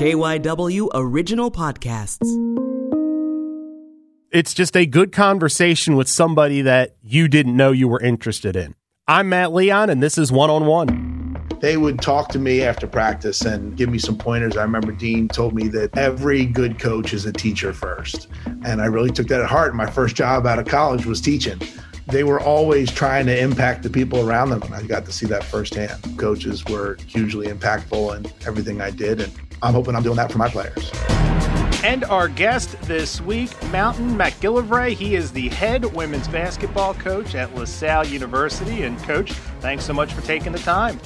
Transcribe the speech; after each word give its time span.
KYW 0.00 0.88
Original 0.94 1.50
Podcasts. 1.50 2.24
It's 4.32 4.54
just 4.54 4.74
a 4.74 4.86
good 4.86 5.12
conversation 5.12 5.94
with 5.94 6.08
somebody 6.08 6.62
that 6.62 6.96
you 7.02 7.28
didn't 7.28 7.54
know 7.54 7.70
you 7.70 7.86
were 7.86 8.00
interested 8.00 8.56
in. 8.56 8.74
I'm 9.06 9.28
Matt 9.28 9.52
Leon, 9.52 9.90
and 9.90 10.02
this 10.02 10.16
is 10.16 10.32
One 10.32 10.48
on 10.48 10.64
One. 10.64 11.36
They 11.60 11.76
would 11.76 12.00
talk 12.00 12.30
to 12.30 12.38
me 12.38 12.62
after 12.62 12.86
practice 12.86 13.42
and 13.42 13.76
give 13.76 13.90
me 13.90 13.98
some 13.98 14.16
pointers. 14.16 14.56
I 14.56 14.62
remember 14.62 14.92
Dean 14.92 15.28
told 15.28 15.52
me 15.52 15.68
that 15.68 15.94
every 15.98 16.46
good 16.46 16.78
coach 16.78 17.12
is 17.12 17.26
a 17.26 17.32
teacher 17.34 17.74
first. 17.74 18.28
And 18.64 18.80
I 18.80 18.86
really 18.86 19.10
took 19.10 19.26
that 19.26 19.42
at 19.42 19.50
heart. 19.50 19.74
My 19.74 19.90
first 19.90 20.16
job 20.16 20.46
out 20.46 20.58
of 20.58 20.64
college 20.64 21.04
was 21.04 21.20
teaching 21.20 21.60
they 22.10 22.24
were 22.24 22.40
always 22.40 22.90
trying 22.90 23.26
to 23.26 23.38
impact 23.38 23.82
the 23.82 23.90
people 23.90 24.28
around 24.28 24.50
them. 24.50 24.62
And 24.62 24.74
I 24.74 24.82
got 24.82 25.04
to 25.06 25.12
see 25.12 25.26
that 25.26 25.44
firsthand. 25.44 26.18
Coaches 26.18 26.64
were 26.66 26.96
hugely 27.06 27.46
impactful 27.46 28.16
in 28.16 28.32
everything 28.46 28.80
I 28.80 28.90
did. 28.90 29.20
And 29.20 29.32
I'm 29.62 29.74
hoping 29.74 29.94
I'm 29.94 30.02
doing 30.02 30.16
that 30.16 30.30
for 30.30 30.38
my 30.38 30.48
players. 30.48 30.90
And 31.82 32.04
our 32.04 32.28
guest 32.28 32.80
this 32.82 33.20
week, 33.20 33.50
Mountain 33.70 34.10
MacGillivray. 34.10 34.92
He 34.92 35.14
is 35.14 35.32
the 35.32 35.48
head 35.48 35.84
women's 35.94 36.28
basketball 36.28 36.94
coach 36.94 37.34
at 37.34 37.54
LaSalle 37.54 38.06
University. 38.06 38.82
And, 38.82 38.98
coach, 39.04 39.32
thanks 39.60 39.84
so 39.84 39.94
much 39.94 40.12
for 40.12 40.20
taking 40.22 40.52
the 40.52 40.58
time. 40.58 41.00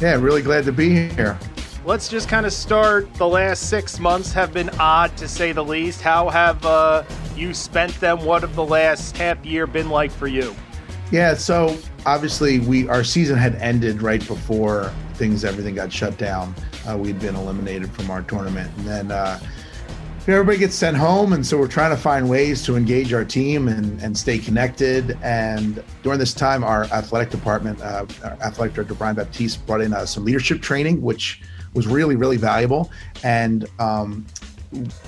Yeah, 0.00 0.14
really 0.16 0.42
glad 0.42 0.64
to 0.66 0.72
be 0.72 1.08
here. 1.08 1.38
Let's 1.84 2.08
just 2.08 2.28
kind 2.28 2.44
of 2.44 2.52
start. 2.52 3.12
The 3.14 3.26
last 3.26 3.70
six 3.70 3.98
months 3.98 4.32
have 4.34 4.52
been 4.52 4.68
odd 4.78 5.16
to 5.16 5.26
say 5.26 5.52
the 5.52 5.64
least. 5.64 6.02
How 6.02 6.28
have 6.28 6.64
uh, 6.66 7.04
you 7.38 7.54
spent 7.54 7.98
them? 8.00 8.24
What 8.24 8.42
have 8.42 8.54
the 8.54 8.64
last 8.64 9.16
half 9.16 9.44
year 9.46 9.66
been 9.66 9.88
like 9.88 10.10
for 10.10 10.26
you? 10.26 10.54
Yeah, 11.10 11.34
so 11.34 11.76
obviously 12.04 12.58
we 12.58 12.88
our 12.88 13.04
season 13.04 13.38
had 13.38 13.54
ended 13.56 14.02
right 14.02 14.26
before 14.26 14.92
things 15.14 15.44
everything 15.44 15.74
got 15.74 15.92
shut 15.92 16.18
down. 16.18 16.54
Uh, 16.86 16.96
we'd 16.96 17.18
been 17.18 17.34
eliminated 17.34 17.90
from 17.90 18.10
our 18.10 18.22
tournament, 18.22 18.70
and 18.78 18.86
then 18.86 19.10
uh, 19.10 19.40
everybody 20.26 20.58
gets 20.58 20.74
sent 20.74 20.96
home, 20.96 21.32
and 21.32 21.46
so 21.46 21.56
we're 21.58 21.66
trying 21.66 21.90
to 21.90 21.96
find 21.96 22.28
ways 22.28 22.62
to 22.64 22.76
engage 22.76 23.12
our 23.12 23.24
team 23.24 23.68
and, 23.68 24.00
and 24.02 24.16
stay 24.16 24.38
connected. 24.38 25.16
And 25.22 25.82
during 26.02 26.18
this 26.18 26.34
time, 26.34 26.62
our 26.62 26.84
athletic 26.84 27.30
department, 27.30 27.80
uh, 27.80 28.04
our 28.22 28.32
athletic 28.42 28.74
director 28.74 28.94
Brian 28.94 29.16
Baptiste, 29.16 29.64
brought 29.66 29.80
in 29.80 29.94
uh, 29.94 30.04
some 30.04 30.24
leadership 30.24 30.60
training, 30.60 31.00
which 31.00 31.40
was 31.74 31.86
really 31.86 32.16
really 32.16 32.36
valuable 32.36 32.90
and 33.22 33.68
um, 33.78 34.26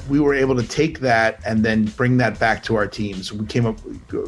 we 0.08 0.20
were 0.20 0.34
able 0.34 0.56
to 0.56 0.66
take 0.66 1.00
that 1.00 1.40
and 1.44 1.64
then 1.64 1.84
bring 1.84 2.16
that 2.16 2.38
back 2.38 2.62
to 2.64 2.76
our 2.76 2.86
teams. 2.86 3.32
We 3.32 3.46
came 3.46 3.66
up, 3.66 3.78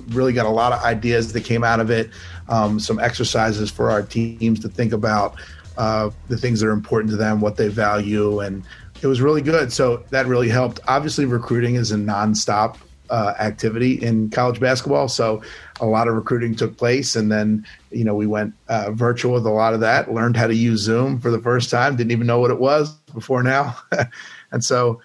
really 0.08 0.32
got 0.32 0.46
a 0.46 0.50
lot 0.50 0.72
of 0.72 0.82
ideas 0.82 1.32
that 1.32 1.44
came 1.44 1.64
out 1.64 1.80
of 1.80 1.90
it, 1.90 2.10
um, 2.48 2.78
some 2.78 2.98
exercises 2.98 3.70
for 3.70 3.90
our 3.90 4.02
teams 4.02 4.60
to 4.60 4.68
think 4.68 4.92
about 4.92 5.36
uh, 5.78 6.10
the 6.28 6.36
things 6.36 6.60
that 6.60 6.66
are 6.66 6.72
important 6.72 7.10
to 7.10 7.16
them, 7.16 7.40
what 7.40 7.56
they 7.56 7.68
value, 7.68 8.40
and 8.40 8.62
it 9.00 9.06
was 9.06 9.20
really 9.20 9.42
good. 9.42 9.72
So 9.72 10.04
that 10.10 10.26
really 10.26 10.48
helped. 10.48 10.80
Obviously, 10.86 11.24
recruiting 11.24 11.76
is 11.76 11.92
a 11.92 11.96
nonstop 11.96 12.76
uh, 13.10 13.34
activity 13.38 14.02
in 14.02 14.30
college 14.30 14.60
basketball. 14.60 15.08
So 15.08 15.42
a 15.80 15.86
lot 15.86 16.08
of 16.08 16.14
recruiting 16.14 16.54
took 16.54 16.76
place, 16.76 17.16
and 17.16 17.32
then 17.32 17.66
you 17.90 18.04
know 18.04 18.14
we 18.14 18.26
went 18.26 18.54
uh, 18.68 18.90
virtual 18.92 19.34
with 19.34 19.46
a 19.46 19.50
lot 19.50 19.74
of 19.74 19.80
that. 19.80 20.12
Learned 20.12 20.36
how 20.36 20.46
to 20.46 20.54
use 20.54 20.80
Zoom 20.80 21.20
for 21.20 21.30
the 21.30 21.40
first 21.40 21.70
time. 21.70 21.96
Didn't 21.96 22.12
even 22.12 22.26
know 22.26 22.38
what 22.38 22.50
it 22.50 22.58
was 22.58 22.92
before 23.14 23.42
now, 23.42 23.76
and 24.52 24.64
so. 24.64 25.00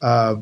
Uh, 0.00 0.36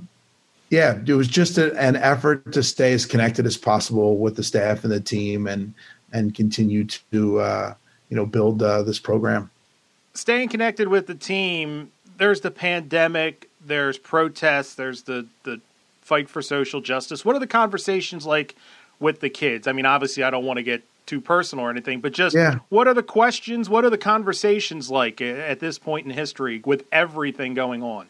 yeah, 0.71 0.99
it 1.07 1.15
was 1.15 1.29
just 1.29 1.59
a, 1.59 1.75
an 1.79 1.97
effort 1.97 2.53
to 2.53 2.63
stay 2.63 2.93
as 2.93 3.07
connected 3.07 3.47
as 3.47 3.57
possible 3.57 4.19
with 4.19 4.37
the 4.37 4.43
staff 4.43 4.85
and 4.85 4.93
the 4.93 5.01
team, 5.01 5.47
and 5.47 5.75
and 6.13 6.35
continue 6.35 6.85
to 6.85 7.41
uh, 7.41 7.75
you 8.09 8.17
know 8.17 8.27
build 8.27 8.63
uh, 8.63 8.83
this 8.83 8.99
program. 8.99 9.51
Staying 10.15 10.49
connected 10.49 10.89
with 10.89 11.07
the 11.07 11.15
team. 11.15 11.93
There's 12.19 12.41
the 12.41 12.51
pandemic. 12.51 13.49
There's 13.65 13.99
protests. 13.99 14.75
There's 14.75 15.03
the 15.03 15.27
the 15.45 15.61
fight 16.03 16.29
for 16.29 16.43
social 16.43 16.81
justice. 16.81 17.25
What 17.25 17.37
are 17.37 17.41
the 17.41 17.47
conversations 17.47 18.27
like 18.27 18.55
with 19.01 19.21
the 19.21 19.31
kids? 19.31 19.67
I 19.67 19.73
mean, 19.73 19.87
obviously, 19.87 20.23
I 20.23 20.31
don't 20.31 20.45
want 20.45 20.59
to 20.59 20.63
get 20.63 20.83
too 21.07 21.21
personal 21.23 21.65
or 21.65 21.71
anything, 21.71 22.01
but 22.01 22.13
just 22.13 22.37
yeah. 22.37 22.59
what 22.69 22.87
are 22.87 22.95
the 22.95 23.03
questions? 23.03 23.71
What 23.71 23.85
are 23.85 23.91
the 23.91 23.99
conversations 23.99 24.91
like 24.91 25.23
at 25.23 25.61
this 25.61 25.79
point 25.79 26.07
in 26.07 26.13
history 26.13 26.61
with 26.65 26.85
everything 26.93 27.55
going 27.55 27.83
on? 27.83 28.07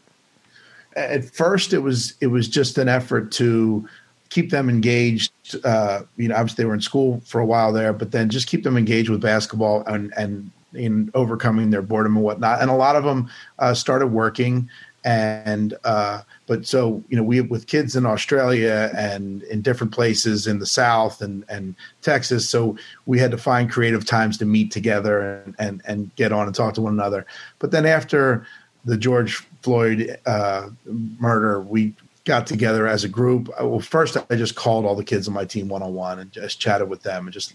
At 0.97 1.25
first, 1.25 1.73
it 1.73 1.79
was 1.79 2.15
it 2.21 2.29
was 2.29 2.49
just 2.49 2.79
an 2.79 2.89
effort 2.89 3.31
to 3.33 3.89
keep 4.31 4.51
them 4.51 4.69
engaged. 4.69 5.33
Uh, 5.65 6.03
you 6.17 6.29
know, 6.29 6.35
obviously 6.35 6.63
they 6.63 6.67
were 6.67 6.75
in 6.75 6.81
school 6.81 7.23
for 7.25 7.41
a 7.41 7.47
while 7.47 7.73
there, 7.73 7.93
but 7.93 8.13
then 8.13 8.29
just 8.29 8.47
keep 8.47 8.65
them 8.65 8.77
engaged 8.77 9.11
with 9.11 9.21
basketball 9.21 9.83
and 9.87 10.13
and 10.17 10.51
in 10.75 11.11
overcoming 11.15 11.71
their 11.71 11.83
boredom 11.83 12.17
and 12.17 12.25
whatnot. 12.25 12.61
And 12.61 12.71
a 12.71 12.75
lot 12.75 12.97
of 12.97 13.05
them 13.05 13.31
uh, 13.59 13.75
started 13.75 14.09
working 14.09 14.69
and 15.05 15.75
uh, 15.85 16.23
but 16.47 16.67
so 16.67 17.03
you 17.09 17.17
know 17.17 17.23
we 17.23 17.41
with 17.41 17.67
kids 17.67 17.95
in 17.95 18.05
australia 18.05 18.91
and 18.97 19.43
in 19.45 19.63
different 19.63 19.93
places 19.93 20.47
in 20.47 20.59
the 20.59 20.67
south 20.67 21.23
and 21.23 21.45
and 21.49 21.75
texas 22.03 22.49
so 22.49 22.77
we 23.07 23.19
had 23.19 23.31
to 23.31 23.39
find 23.39 23.71
creative 23.71 24.05
times 24.05 24.37
to 24.37 24.45
meet 24.45 24.71
together 24.71 25.43
and 25.43 25.55
and, 25.59 25.83
and 25.87 26.15
get 26.17 26.33
on 26.33 26.47
and 26.47 26.55
talk 26.55 26.75
to 26.75 26.83
one 26.83 26.93
another 26.93 27.25
but 27.59 27.71
then 27.71 27.87
after 27.87 28.47
the 28.85 28.97
george 28.97 29.47
floyd 29.69 30.19
uh, 30.27 30.69
murder 31.19 31.61
we 31.61 31.95
got 32.25 32.47
together 32.47 32.87
as 32.87 33.05
a 33.05 33.09
group 33.09 33.49
well 33.61 33.81
first 33.81 34.17
i 34.31 34.35
just 34.35 34.55
called 34.55 34.85
all 34.85 34.95
the 34.95 35.05
kids 35.05 35.29
on 35.29 35.35
my 35.35 35.45
team 35.45 35.69
one-on-one 35.69 36.19
and 36.19 36.33
just 36.33 36.61
chatted 36.61 36.89
with 36.89 37.03
them 37.03 37.27
and 37.27 37.33
just 37.33 37.55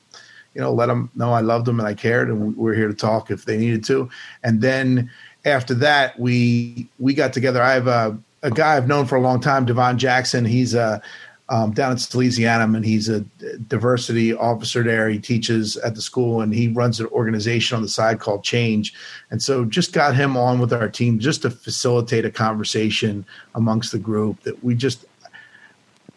you 0.55 0.61
know 0.61 0.73
let 0.73 0.87
them 0.87 1.09
know 1.15 1.31
i 1.31 1.41
loved 1.41 1.65
them 1.65 1.79
and 1.79 1.87
i 1.87 1.93
cared 1.93 2.29
and 2.29 2.55
we 2.57 2.71
are 2.71 2.75
here 2.75 2.87
to 2.87 2.93
talk 2.93 3.29
if 3.29 3.45
they 3.45 3.57
needed 3.57 3.83
to 3.83 4.09
and 4.43 4.61
then 4.61 5.09
after 5.45 5.73
that, 5.75 6.19
we 6.19 6.87
we 6.99 7.13
got 7.13 7.33
together. 7.33 7.61
I 7.61 7.73
have 7.73 7.87
a, 7.87 8.17
a 8.41 8.51
guy 8.51 8.77
I've 8.77 8.87
known 8.87 9.05
for 9.05 9.15
a 9.15 9.21
long 9.21 9.39
time, 9.39 9.65
Devon 9.65 9.97
Jackson. 9.97 10.45
He's 10.45 10.73
a 10.73 11.01
um, 11.49 11.71
down 11.71 11.91
in 11.91 11.97
Salesianum, 11.97 12.75
and 12.75 12.85
he's 12.85 13.09
a 13.09 13.21
diversity 13.67 14.33
officer 14.33 14.83
there. 14.83 15.09
He 15.09 15.19
teaches 15.19 15.77
at 15.77 15.95
the 15.95 16.01
school, 16.01 16.41
and 16.41 16.53
he 16.53 16.69
runs 16.69 16.99
an 16.99 17.07
organization 17.07 17.75
on 17.75 17.81
the 17.81 17.89
side 17.89 18.19
called 18.19 18.43
Change. 18.43 18.93
And 19.29 19.41
so, 19.41 19.65
just 19.65 19.93
got 19.93 20.15
him 20.15 20.37
on 20.37 20.59
with 20.59 20.71
our 20.71 20.89
team 20.89 21.19
just 21.19 21.41
to 21.41 21.49
facilitate 21.49 22.25
a 22.25 22.31
conversation 22.31 23.25
amongst 23.55 23.91
the 23.91 23.99
group 23.99 24.41
that 24.43 24.63
we 24.63 24.75
just. 24.75 25.05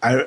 I 0.02 0.26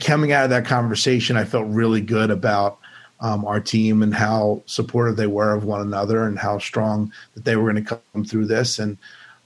coming 0.00 0.32
out 0.32 0.44
of 0.44 0.50
that 0.50 0.64
conversation, 0.64 1.36
I 1.36 1.44
felt 1.44 1.66
really 1.68 2.00
good 2.00 2.30
about 2.30 2.78
um, 3.20 3.44
our 3.44 3.60
team 3.60 4.02
and 4.02 4.14
how 4.14 4.62
supportive 4.66 5.16
they 5.16 5.26
were 5.26 5.54
of 5.54 5.64
one 5.64 5.80
another 5.80 6.26
and 6.26 6.38
how 6.38 6.58
strong 6.58 7.12
that 7.34 7.44
they 7.44 7.56
were 7.56 7.70
going 7.70 7.84
to 7.84 8.00
come 8.12 8.24
through 8.24 8.46
this. 8.46 8.78
And, 8.78 8.98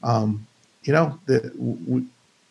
um, 0.02 0.46
you 0.82 0.92
know, 0.92 1.18
the, 1.26 2.06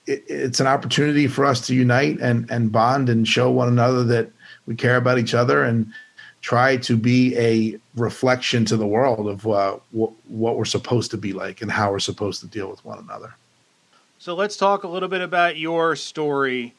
it, 0.08 0.24
it's 0.28 0.60
an 0.60 0.68
opportunity 0.68 1.28
for 1.28 1.46
us 1.46 1.66
to 1.68 1.76
unite 1.76 2.20
and, 2.20 2.50
and 2.50 2.72
bond 2.72 3.10
and 3.10 3.28
show 3.28 3.52
one 3.52 3.68
another 3.68 4.04
that 4.06 4.32
we 4.66 4.76
care 4.76 4.98
about 4.98 5.20
each 5.20 5.34
other 5.34 5.64
and 5.64 5.92
try 6.42 6.78
to 6.78 6.96
be 6.96 7.38
a 7.38 7.78
reflection 7.96 8.66
to 8.66 8.78
the 8.78 8.88
world 8.88 9.28
of 9.28 9.48
uh, 9.48 9.78
what, 9.92 10.12
what 10.28 10.58
we're 10.58 10.66
supposed 10.66 11.12
to 11.12 11.18
be 11.18 11.34
like 11.34 11.62
and 11.62 11.72
how 11.72 11.92
we're 11.92 12.00
supposed 12.00 12.42
to 12.42 12.48
deal 12.48 12.70
with 12.70 12.84
one 12.86 13.00
another. 13.00 13.36
So 14.20 14.34
let's 14.34 14.58
talk 14.58 14.84
a 14.84 14.88
little 14.88 15.10
bit 15.10 15.22
about 15.22 15.58
your 15.58 15.96
story 15.96 16.74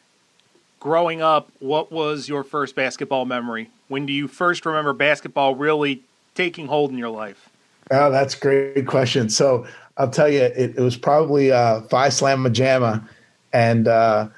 growing 0.81 1.21
up, 1.22 1.50
what 1.59 1.91
was 1.91 2.28
your 2.28 2.44
first 2.44 2.75
basketball 2.75 3.25
memory? 3.25 3.71
When 3.88 4.06
do 4.06 4.12
you 4.12 4.28
first 4.28 4.65
remember 4.67 4.93
basketball 4.93 5.55
really 5.55 6.03
taking 6.34 6.67
hold 6.67 6.91
in 6.91 6.99
your 6.99 7.11
life? 7.11 7.49
Oh, 7.91 8.11
that's 8.11 8.37
a 8.37 8.41
great 8.41 8.87
question. 8.87 9.28
So 9.28 9.67
I'll 9.97 10.11
tell 10.11 10.28
you, 10.28 10.43
it, 10.43 10.77
it 10.77 10.81
was 10.81 10.97
probably 10.97 11.50
uh, 11.50 11.81
Phi 11.83 12.09
Slamma 12.09 12.53
Jamma, 12.53 13.06
and 13.53 13.89
uh, 13.89 14.29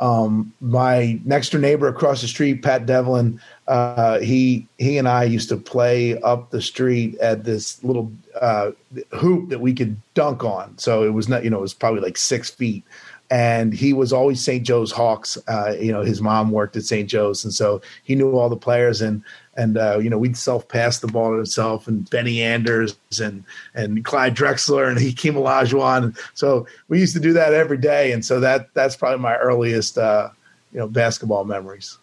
um, 0.00 0.52
my 0.60 1.20
next 1.24 1.50
door 1.50 1.60
neighbor 1.60 1.86
across 1.86 2.22
the 2.22 2.28
street, 2.28 2.62
Pat 2.62 2.86
Devlin, 2.86 3.40
uh, 3.68 4.18
he 4.20 4.66
he 4.78 4.96
and 4.96 5.06
I 5.06 5.24
used 5.24 5.50
to 5.50 5.56
play 5.56 6.20
up 6.22 6.50
the 6.50 6.62
street 6.62 7.18
at 7.18 7.44
this 7.44 7.82
little 7.84 8.10
uh, 8.40 8.70
hoop 9.12 9.50
that 9.50 9.60
we 9.60 9.74
could 9.74 9.96
dunk 10.14 10.42
on. 10.42 10.76
So 10.78 11.02
it 11.04 11.10
was 11.10 11.28
not, 11.28 11.44
you 11.44 11.50
know, 11.50 11.58
it 11.58 11.62
was 11.62 11.74
probably 11.74 12.00
like 12.00 12.16
six 12.16 12.50
feet 12.50 12.82
and 13.30 13.72
he 13.72 13.92
was 13.92 14.12
always 14.12 14.40
St. 14.42 14.64
Joe's 14.66 14.90
Hawks. 14.90 15.38
Uh, 15.46 15.76
you 15.78 15.92
know, 15.92 16.02
his 16.02 16.20
mom 16.20 16.50
worked 16.50 16.76
at 16.76 16.82
St. 16.82 17.08
Joe's, 17.08 17.44
and 17.44 17.54
so 17.54 17.80
he 18.02 18.14
knew 18.14 18.36
all 18.36 18.48
the 18.48 18.56
players. 18.56 19.00
And 19.00 19.22
and 19.56 19.78
uh, 19.78 19.98
you 19.98 20.10
know, 20.10 20.18
we'd 20.18 20.36
self 20.36 20.66
pass 20.68 20.98
the 20.98 21.06
ball 21.06 21.30
to 21.30 21.36
himself, 21.36 21.86
and 21.86 22.08
Benny 22.10 22.42
Anders 22.42 22.96
and 23.20 23.44
and 23.74 24.04
Clyde 24.04 24.34
Drexler 24.34 24.88
and 24.88 24.98
Hakeem 24.98 25.34
Olajuwon. 25.34 26.18
So 26.34 26.66
we 26.88 26.98
used 26.98 27.14
to 27.14 27.20
do 27.20 27.32
that 27.34 27.54
every 27.54 27.78
day, 27.78 28.12
and 28.12 28.24
so 28.24 28.40
that 28.40 28.74
that's 28.74 28.96
probably 28.96 29.20
my 29.20 29.36
earliest 29.36 29.96
uh, 29.96 30.30
you 30.72 30.78
know 30.78 30.88
basketball 30.88 31.44
memories. 31.44 31.98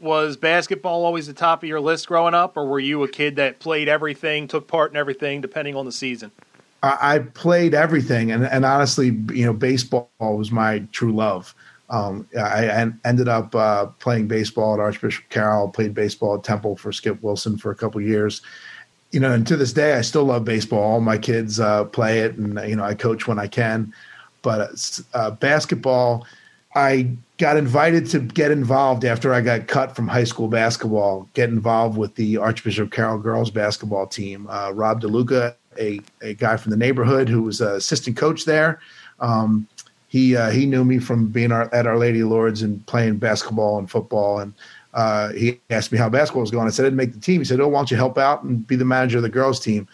Was 0.00 0.36
basketball 0.36 1.04
always 1.04 1.26
the 1.26 1.32
top 1.32 1.64
of 1.64 1.68
your 1.68 1.80
list 1.80 2.06
growing 2.06 2.34
up, 2.34 2.56
or 2.56 2.64
were 2.64 2.78
you 2.78 3.02
a 3.02 3.08
kid 3.08 3.34
that 3.36 3.58
played 3.58 3.88
everything, 3.88 4.46
took 4.46 4.68
part 4.68 4.92
in 4.92 4.96
everything, 4.96 5.40
depending 5.40 5.74
on 5.74 5.86
the 5.86 5.92
season? 5.92 6.30
I, 6.82 7.18
played 7.18 7.74
everything, 7.74 8.30
and, 8.30 8.44
and 8.44 8.64
honestly, 8.64 9.06
you 9.32 9.44
know, 9.44 9.52
baseball 9.52 10.08
was 10.20 10.52
my 10.52 10.80
true 10.92 11.12
love. 11.12 11.54
Um, 11.90 12.28
I, 12.38 12.90
ended 13.04 13.28
up 13.28 13.54
uh, 13.54 13.86
playing 13.98 14.28
baseball 14.28 14.74
at 14.74 14.80
Archbishop 14.80 15.24
Carroll, 15.30 15.68
played 15.68 15.94
baseball 15.94 16.36
at 16.36 16.44
Temple 16.44 16.76
for 16.76 16.92
Skip 16.92 17.22
Wilson 17.22 17.56
for 17.56 17.70
a 17.70 17.74
couple 17.74 18.00
years. 18.00 18.42
you 19.10 19.20
know, 19.20 19.32
and 19.32 19.46
to 19.46 19.56
this 19.56 19.72
day, 19.72 19.94
I 19.94 20.02
still 20.02 20.24
love 20.24 20.44
baseball. 20.44 20.82
All 20.82 21.00
my 21.00 21.18
kids 21.18 21.58
uh, 21.58 21.84
play 21.86 22.20
it, 22.20 22.36
and 22.36 22.60
you 22.68 22.76
know, 22.76 22.84
I 22.84 22.94
coach 22.94 23.26
when 23.26 23.38
I 23.38 23.46
can. 23.46 23.92
But 24.42 25.00
uh, 25.14 25.32
basketball, 25.32 26.26
I 26.74 27.10
got 27.38 27.56
invited 27.56 28.06
to 28.10 28.20
get 28.20 28.50
involved 28.50 29.04
after 29.04 29.32
I 29.32 29.40
got 29.40 29.66
cut 29.66 29.96
from 29.96 30.08
high 30.08 30.24
school 30.24 30.48
basketball. 30.48 31.28
Get 31.34 31.48
involved 31.48 31.96
with 31.96 32.14
the 32.16 32.36
Archbishop 32.36 32.92
Carroll 32.92 33.18
girls 33.18 33.50
basketball 33.50 34.06
team. 34.06 34.46
Uh, 34.48 34.72
Rob 34.74 35.00
DeLuca, 35.00 35.54
a 35.78 36.00
a 36.22 36.34
guy 36.34 36.56
from 36.56 36.70
the 36.70 36.76
neighborhood 36.76 37.28
who 37.28 37.42
was 37.42 37.60
an 37.60 37.72
assistant 37.72 38.16
coach 38.16 38.44
there. 38.44 38.80
Um, 39.20 39.68
he 40.08 40.36
uh, 40.36 40.50
he 40.50 40.66
knew 40.66 40.84
me 40.84 40.98
from 40.98 41.28
being 41.28 41.52
our, 41.52 41.72
at 41.74 41.86
Our 41.86 41.98
Lady 41.98 42.20
of 42.20 42.28
Lourdes 42.28 42.62
and 42.62 42.84
playing 42.86 43.18
basketball 43.18 43.78
and 43.78 43.90
football 43.90 44.40
and 44.40 44.54
uh, 44.94 45.32
he 45.32 45.60
asked 45.70 45.92
me 45.92 45.98
how 45.98 46.08
basketball 46.08 46.40
was 46.40 46.50
going. 46.50 46.66
I 46.66 46.70
said, 46.70 46.84
I 46.84 46.86
didn't 46.86 46.96
make 46.96 47.12
the 47.12 47.20
team. 47.20 47.40
He 47.40 47.44
said, 47.44 47.60
Oh, 47.60 47.68
why 47.68 47.78
don't 47.78 47.90
you 47.90 47.96
help 47.96 48.18
out 48.18 48.42
and 48.42 48.66
be 48.66 48.76
the 48.76 48.84
manager 48.84 49.18
of 49.18 49.22
the 49.22 49.28
girls' 49.28 49.60
team? 49.60 49.86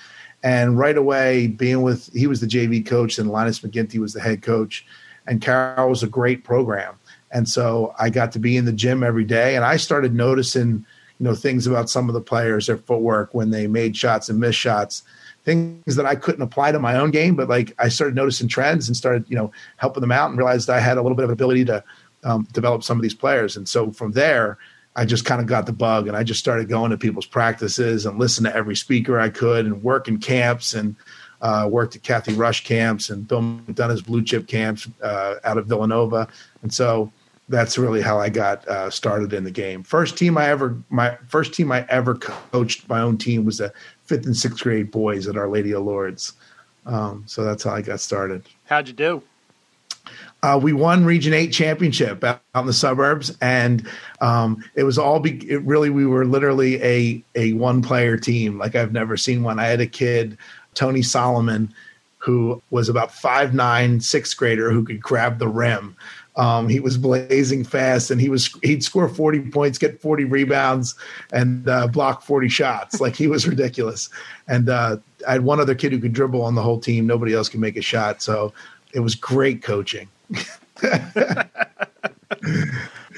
And 0.42 0.78
right 0.78 0.96
away, 0.96 1.46
being 1.46 1.82
with, 1.82 2.12
he 2.12 2.26
was 2.26 2.40
the 2.40 2.46
JV 2.46 2.84
coach, 2.84 3.18
and 3.18 3.30
Linus 3.30 3.60
McGinty 3.60 3.98
was 3.98 4.12
the 4.12 4.20
head 4.20 4.42
coach. 4.42 4.86
And 5.26 5.40
Carroll 5.40 5.88
was 5.88 6.02
a 6.02 6.06
great 6.06 6.44
program. 6.44 6.94
And 7.32 7.48
so 7.48 7.94
I 7.98 8.10
got 8.10 8.30
to 8.32 8.38
be 8.38 8.56
in 8.56 8.66
the 8.66 8.72
gym 8.72 9.02
every 9.02 9.24
day, 9.24 9.56
and 9.56 9.64
I 9.64 9.76
started 9.76 10.14
noticing, 10.14 10.86
you 11.18 11.24
know, 11.24 11.34
things 11.34 11.66
about 11.66 11.90
some 11.90 12.08
of 12.08 12.14
the 12.14 12.20
players, 12.20 12.66
their 12.66 12.76
footwork 12.76 13.34
when 13.34 13.50
they 13.50 13.66
made 13.66 13.96
shots 13.96 14.28
and 14.28 14.38
missed 14.38 14.58
shots, 14.58 15.02
things 15.44 15.96
that 15.96 16.06
I 16.06 16.14
couldn't 16.14 16.42
apply 16.42 16.72
to 16.72 16.78
my 16.78 16.96
own 16.96 17.10
game. 17.10 17.36
But 17.36 17.48
like 17.48 17.74
I 17.78 17.88
started 17.88 18.14
noticing 18.14 18.48
trends 18.48 18.88
and 18.88 18.96
started, 18.96 19.24
you 19.28 19.36
know, 19.36 19.52
helping 19.76 20.00
them 20.00 20.12
out 20.12 20.30
and 20.30 20.38
realized 20.38 20.70
I 20.70 20.80
had 20.80 20.98
a 20.98 21.02
little 21.02 21.16
bit 21.16 21.24
of 21.24 21.30
ability 21.30 21.64
to 21.66 21.84
um, 22.24 22.48
develop 22.52 22.82
some 22.82 22.98
of 22.98 23.02
these 23.02 23.14
players. 23.14 23.56
And 23.56 23.68
so 23.68 23.92
from 23.92 24.12
there, 24.12 24.58
I 24.96 25.04
just 25.04 25.24
kind 25.24 25.40
of 25.40 25.46
got 25.46 25.66
the 25.66 25.72
bug 25.72 26.08
and 26.08 26.16
I 26.16 26.22
just 26.22 26.40
started 26.40 26.68
going 26.68 26.90
to 26.90 26.98
people's 26.98 27.26
practices 27.26 28.06
and 28.06 28.18
listen 28.18 28.44
to 28.44 28.54
every 28.54 28.76
speaker 28.76 29.18
I 29.18 29.28
could 29.28 29.66
and 29.66 29.82
work 29.82 30.08
in 30.08 30.18
camps 30.18 30.74
and 30.74 30.94
uh, 31.42 31.68
worked 31.70 31.96
at 31.96 32.02
Cathy 32.02 32.32
Rush 32.32 32.64
camps 32.64 33.10
and 33.10 33.26
Bill 33.26 33.42
McDonough's 33.42 34.02
blue 34.02 34.22
chip 34.22 34.46
camps 34.46 34.88
uh, 35.02 35.36
out 35.44 35.58
of 35.58 35.66
Villanova. 35.66 36.28
And 36.62 36.72
so 36.72 37.12
that's 37.48 37.76
really 37.76 38.00
how 38.00 38.18
I 38.18 38.30
got 38.30 38.66
uh, 38.68 38.88
started 38.88 39.32
in 39.32 39.44
the 39.44 39.50
game. 39.50 39.82
First 39.82 40.16
team 40.16 40.38
I 40.38 40.48
ever, 40.48 40.78
my 40.88 41.16
first 41.28 41.52
team 41.52 41.70
I 41.72 41.84
ever 41.88 42.14
coached 42.14 42.88
my 42.88 43.00
own 43.00 43.18
team 43.18 43.44
was 43.44 43.58
the 43.58 43.72
fifth 44.04 44.26
and 44.26 44.36
sixth 44.36 44.62
grade 44.62 44.90
boys 44.90 45.26
at 45.26 45.36
Our 45.36 45.48
Lady 45.48 45.72
of 45.72 45.84
Lourdes. 45.84 46.32
Um, 46.86 47.24
so 47.26 47.44
that's 47.44 47.62
how 47.62 47.72
I 47.72 47.82
got 47.82 48.00
started. 48.00 48.42
How'd 48.66 48.88
you 48.88 48.94
do? 48.94 49.22
Uh, 50.42 50.60
we 50.62 50.74
won 50.74 51.06
Region 51.06 51.32
Eight 51.32 51.52
championship 51.52 52.22
out 52.22 52.40
in 52.54 52.66
the 52.66 52.72
suburbs, 52.72 53.34
and 53.40 53.88
um, 54.20 54.62
it 54.74 54.82
was 54.82 54.98
all. 54.98 55.18
Be, 55.18 55.50
it 55.50 55.62
really, 55.62 55.88
we 55.88 56.04
were 56.04 56.26
literally 56.26 56.82
a 56.82 57.24
a 57.34 57.54
one 57.54 57.80
player 57.80 58.18
team 58.18 58.58
like 58.58 58.74
I've 58.74 58.92
never 58.92 59.16
seen 59.16 59.42
one. 59.42 59.58
I 59.58 59.64
had 59.64 59.80
a 59.80 59.86
kid, 59.86 60.36
Tony 60.74 61.00
Solomon, 61.00 61.72
who 62.18 62.62
was 62.70 62.90
about 62.90 63.14
five 63.14 63.54
nine, 63.54 64.00
sixth 64.00 64.36
grader 64.36 64.70
who 64.70 64.84
could 64.84 65.00
grab 65.00 65.38
the 65.38 65.48
rim. 65.48 65.96
Um, 66.36 66.68
he 66.68 66.80
was 66.80 66.98
blazing 66.98 67.62
fast, 67.62 68.10
and 68.10 68.20
he 68.20 68.28
was 68.28 68.52
he'd 68.62 68.82
score 68.82 69.08
forty 69.08 69.40
points, 69.40 69.78
get 69.78 70.00
forty 70.00 70.24
rebounds, 70.24 70.96
and 71.32 71.68
uh, 71.68 71.86
block 71.86 72.22
forty 72.22 72.48
shots. 72.48 73.00
Like 73.00 73.14
he 73.14 73.28
was 73.28 73.46
ridiculous. 73.46 74.10
And 74.48 74.68
uh, 74.68 74.96
I 75.28 75.32
had 75.32 75.42
one 75.42 75.60
other 75.60 75.74
kid 75.74 75.92
who 75.92 76.00
could 76.00 76.12
dribble 76.12 76.42
on 76.42 76.54
the 76.54 76.62
whole 76.62 76.80
team. 76.80 77.06
Nobody 77.06 77.34
else 77.34 77.48
could 77.48 77.60
make 77.60 77.76
a 77.76 77.82
shot. 77.82 78.20
So 78.20 78.52
it 78.92 79.00
was 79.00 79.14
great 79.14 79.62
coaching. 79.62 80.08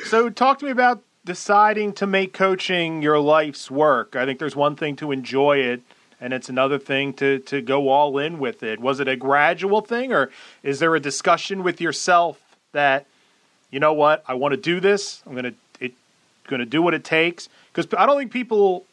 so, 0.05 0.29
talk 0.31 0.59
to 0.59 0.65
me 0.65 0.71
about 0.71 1.03
deciding 1.25 1.93
to 1.95 2.07
make 2.07 2.33
coaching 2.33 3.03
your 3.03 3.19
life's 3.19 3.71
work. 3.71 4.15
I 4.17 4.25
think 4.27 4.39
there's 4.39 4.57
one 4.57 4.77
thing 4.77 4.97
to 4.97 5.12
enjoy 5.12 5.59
it, 5.59 5.83
and 6.21 6.33
it's 6.33 6.49
another 6.49 6.79
thing 6.79 7.12
to 7.15 7.39
to 7.41 7.62
go 7.62 7.89
all 7.89 8.19
in 8.19 8.39
with 8.39 8.62
it. 8.62 8.81
Was 8.81 9.01
it 9.01 9.09
a 9.09 9.17
gradual 9.17 9.81
thing, 9.81 10.12
or 10.12 10.31
is 10.62 10.81
there 10.81 10.95
a 10.95 11.01
discussion 11.01 11.62
with 11.62 11.81
yourself 11.81 12.41
that 12.76 13.06
you 13.70 13.81
know 13.81 13.93
what 13.93 14.25
I 14.26 14.34
want 14.34 14.52
to 14.52 14.61
do 14.61 14.81
this? 14.81 15.23
I'm 15.26 15.34
gonna 15.34 15.52
it 15.81 15.93
to 16.49 16.64
do 16.64 16.81
what 16.81 16.94
it 16.94 17.05
takes 17.05 17.49
because 17.73 17.93
I 17.99 18.06
don't 18.06 18.19
think 18.19 18.32
people 18.32 18.84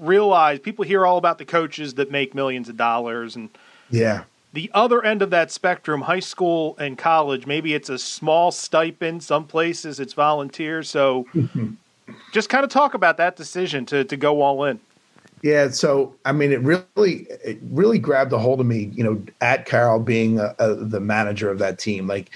realize 0.00 0.58
people 0.58 0.84
hear 0.84 1.06
all 1.06 1.18
about 1.18 1.38
the 1.38 1.44
coaches 1.44 1.94
that 1.94 2.10
make 2.10 2.34
millions 2.34 2.68
of 2.68 2.76
dollars 2.76 3.36
and 3.36 3.48
yeah 3.90 4.24
the 4.52 4.70
other 4.74 5.04
end 5.04 5.22
of 5.22 5.30
that 5.30 5.50
spectrum, 5.50 6.02
high 6.02 6.20
school 6.20 6.76
and 6.78 6.98
college, 6.98 7.46
maybe 7.46 7.74
it's 7.74 7.88
a 7.88 7.98
small 7.98 8.50
stipend. 8.50 9.22
Some 9.22 9.46
places 9.46 10.00
it's 10.00 10.12
volunteer. 10.12 10.82
So 10.82 11.26
mm-hmm. 11.34 11.74
just 12.32 12.48
kind 12.48 12.64
of 12.64 12.70
talk 12.70 12.94
about 12.94 13.16
that 13.18 13.36
decision 13.36 13.86
to, 13.86 14.04
to 14.04 14.16
go 14.16 14.42
all 14.42 14.64
in. 14.64 14.80
Yeah, 15.42 15.70
so 15.70 16.14
I 16.24 16.32
mean, 16.32 16.52
it 16.52 16.60
really, 16.60 17.26
it 17.44 17.58
really 17.70 17.98
grabbed 17.98 18.32
a 18.32 18.38
hold 18.38 18.60
of 18.60 18.66
me. 18.66 18.90
You 18.92 19.04
know, 19.04 19.22
at 19.40 19.64
Carroll 19.64 20.00
being 20.00 20.38
a, 20.38 20.54
a, 20.58 20.74
the 20.74 21.00
manager 21.00 21.50
of 21.50 21.58
that 21.60 21.78
team, 21.78 22.06
like 22.06 22.30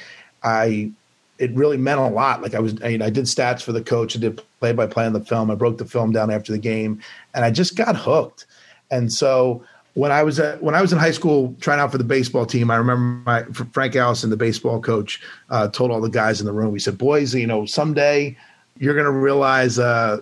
I, 0.44 0.92
it 1.38 1.50
really 1.52 1.76
meant 1.76 2.00
a 2.00 2.06
lot. 2.06 2.42
Like 2.42 2.54
I 2.54 2.60
was, 2.60 2.80
I, 2.82 2.90
I 2.90 3.10
did 3.10 3.24
stats 3.24 3.62
for 3.62 3.72
the 3.72 3.82
coach. 3.82 4.16
I 4.16 4.20
did 4.20 4.40
play 4.60 4.72
by 4.72 4.86
play 4.86 5.06
on 5.06 5.12
the 5.12 5.20
film. 5.20 5.50
I 5.50 5.54
broke 5.54 5.78
the 5.78 5.84
film 5.84 6.12
down 6.12 6.30
after 6.30 6.52
the 6.52 6.58
game, 6.58 7.00
and 7.34 7.44
I 7.44 7.50
just 7.50 7.76
got 7.76 7.96
hooked. 7.96 8.46
And 8.90 9.12
so 9.12 9.64
when 9.94 10.10
I 10.12 10.22
was 10.22 10.38
at, 10.38 10.62
when 10.62 10.74
I 10.74 10.82
was 10.82 10.92
in 10.92 10.98
high 10.98 11.12
school 11.12 11.54
trying 11.60 11.80
out 11.80 11.92
for 11.92 11.98
the 11.98 12.04
baseball 12.04 12.46
team, 12.46 12.70
I 12.70 12.76
remember 12.76 13.22
my 13.24 13.42
Frank 13.72 13.96
Allison, 13.96 14.30
the 14.30 14.36
baseball 14.36 14.80
coach, 14.80 15.20
uh, 15.50 15.68
told 15.68 15.90
all 15.90 16.00
the 16.00 16.10
guys 16.10 16.40
in 16.40 16.46
the 16.46 16.52
room. 16.52 16.74
He 16.74 16.80
said, 16.80 16.98
"Boys, 16.98 17.34
you 17.34 17.46
know, 17.46 17.64
someday 17.64 18.36
you're 18.78 18.94
going 18.94 19.06
to 19.06 19.12
realize 19.12 19.78
uh, 19.78 20.20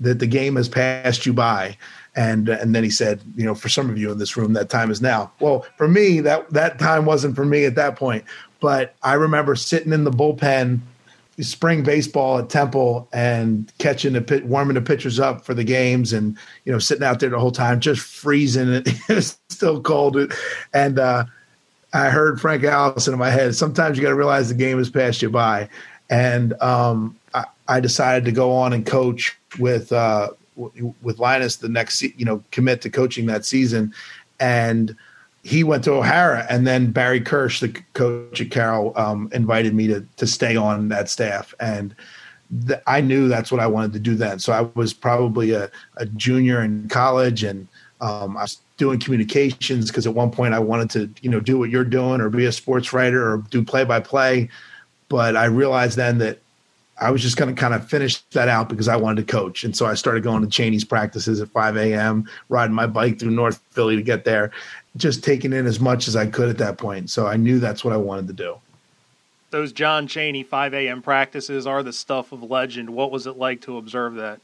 that 0.00 0.20
the 0.20 0.26
game 0.26 0.56
has 0.56 0.68
passed 0.68 1.26
you 1.26 1.32
by." 1.32 1.76
And 2.14 2.48
and 2.48 2.74
then 2.74 2.84
he 2.84 2.90
said, 2.90 3.20
"You 3.36 3.44
know, 3.44 3.54
for 3.54 3.68
some 3.68 3.90
of 3.90 3.98
you 3.98 4.10
in 4.12 4.18
this 4.18 4.36
room, 4.36 4.52
that 4.52 4.70
time 4.70 4.90
is 4.90 5.02
now." 5.02 5.32
Well, 5.40 5.66
for 5.76 5.88
me, 5.88 6.20
that 6.20 6.50
that 6.50 6.78
time 6.78 7.04
wasn't 7.04 7.34
for 7.34 7.44
me 7.44 7.64
at 7.64 7.74
that 7.74 7.96
point. 7.96 8.24
But 8.60 8.94
I 9.02 9.14
remember 9.14 9.54
sitting 9.54 9.92
in 9.92 10.04
the 10.04 10.10
bullpen 10.10 10.80
spring 11.40 11.82
baseball 11.82 12.38
at 12.38 12.48
Temple 12.48 13.08
and 13.12 13.72
catching 13.78 14.12
the 14.12 14.20
pit, 14.20 14.44
warming 14.44 14.74
the 14.74 14.80
pitchers 14.80 15.20
up 15.20 15.44
for 15.44 15.54
the 15.54 15.64
games, 15.64 16.12
and 16.12 16.36
you 16.64 16.72
know 16.72 16.78
sitting 16.78 17.04
out 17.04 17.20
there 17.20 17.30
the 17.30 17.38
whole 17.38 17.52
time, 17.52 17.80
just 17.80 18.00
freezing. 18.00 18.84
It 19.08 19.36
still 19.48 19.80
cold, 19.80 20.32
and 20.74 20.98
uh, 20.98 21.24
I 21.92 22.10
heard 22.10 22.40
Frank 22.40 22.64
Allison 22.64 23.12
in 23.12 23.18
my 23.18 23.30
head. 23.30 23.54
Sometimes 23.54 23.96
you 23.96 24.02
got 24.02 24.10
to 24.10 24.16
realize 24.16 24.48
the 24.48 24.54
game 24.54 24.78
has 24.78 24.90
passed 24.90 25.22
you 25.22 25.30
by, 25.30 25.68
and 26.10 26.60
um, 26.60 27.16
I, 27.34 27.44
I, 27.66 27.80
decided 27.80 28.24
to 28.26 28.32
go 28.32 28.52
on 28.52 28.72
and 28.72 28.84
coach 28.84 29.36
with 29.58 29.92
uh, 29.92 30.30
with 30.56 31.18
Linus 31.18 31.56
the 31.56 31.68
next, 31.68 32.02
you 32.02 32.24
know, 32.24 32.42
commit 32.50 32.82
to 32.82 32.90
coaching 32.90 33.26
that 33.26 33.44
season, 33.44 33.94
and 34.40 34.96
he 35.42 35.64
went 35.64 35.84
to 35.84 35.92
O'Hara, 35.92 36.46
and 36.50 36.66
then 36.66 36.90
Barry 36.90 37.20
Kirsch, 37.20 37.60
the 37.60 37.68
coach 37.94 38.40
at 38.40 38.50
Carroll, 38.50 38.92
um, 38.96 39.30
invited 39.32 39.74
me 39.74 39.86
to 39.86 40.04
to 40.16 40.26
stay 40.26 40.56
on 40.56 40.88
that 40.88 41.08
staff, 41.08 41.54
and 41.60 41.94
th- 42.66 42.80
I 42.86 43.00
knew 43.00 43.28
that's 43.28 43.50
what 43.52 43.60
I 43.60 43.66
wanted 43.66 43.92
to 43.94 43.98
do 44.00 44.14
then. 44.14 44.38
So 44.38 44.52
I 44.52 44.62
was 44.78 44.92
probably 44.92 45.52
a, 45.52 45.70
a 45.96 46.06
junior 46.06 46.62
in 46.62 46.88
college, 46.88 47.44
and 47.44 47.68
um, 48.00 48.36
I 48.36 48.42
was 48.42 48.58
doing 48.76 48.98
communications 48.98 49.88
because 49.88 50.06
at 50.06 50.14
one 50.14 50.30
point 50.30 50.54
I 50.54 50.58
wanted 50.58 50.90
to, 50.90 51.10
you 51.22 51.30
know, 51.30 51.40
do 51.40 51.58
what 51.58 51.70
you're 51.70 51.84
doing, 51.84 52.20
or 52.20 52.30
be 52.30 52.46
a 52.46 52.52
sports 52.52 52.92
writer, 52.92 53.32
or 53.32 53.38
do 53.50 53.64
play 53.64 53.84
by 53.84 54.00
play. 54.00 54.48
But 55.08 55.36
I 55.36 55.46
realized 55.46 55.96
then 55.96 56.18
that 56.18 56.40
I 57.00 57.10
was 57.10 57.22
just 57.22 57.36
going 57.36 57.54
to 57.54 57.60
kind 57.60 57.74
of 57.74 57.88
finish 57.88 58.20
that 58.32 58.48
out 58.48 58.68
because 58.68 58.88
I 58.88 58.96
wanted 58.96 59.26
to 59.26 59.32
coach. 59.32 59.64
And 59.64 59.76
so 59.76 59.86
I 59.86 59.94
started 59.94 60.22
going 60.22 60.42
to 60.42 60.48
Cheney's 60.48 60.84
practices 60.84 61.40
at 61.40 61.48
5 61.48 61.76
a.m., 61.76 62.28
riding 62.48 62.74
my 62.74 62.86
bike 62.86 63.18
through 63.18 63.30
North 63.30 63.60
Philly 63.70 63.96
to 63.96 64.02
get 64.02 64.24
there 64.24 64.50
just 64.98 65.24
taking 65.24 65.52
in 65.52 65.66
as 65.66 65.80
much 65.80 66.08
as 66.08 66.16
I 66.16 66.26
could 66.26 66.48
at 66.48 66.58
that 66.58 66.76
point. 66.76 67.08
So 67.08 67.26
I 67.26 67.36
knew 67.36 67.58
that's 67.58 67.84
what 67.84 67.94
I 67.94 67.96
wanted 67.96 68.26
to 68.28 68.32
do. 68.34 68.56
Those 69.50 69.72
John 69.72 70.06
Cheney 70.06 70.42
5 70.42 70.74
a.m. 70.74 71.00
practices 71.00 71.66
are 71.66 71.82
the 71.82 71.92
stuff 71.92 72.32
of 72.32 72.42
legend. 72.42 72.90
What 72.90 73.10
was 73.10 73.26
it 73.26 73.38
like 73.38 73.62
to 73.62 73.78
observe 73.78 74.16
that? 74.16 74.40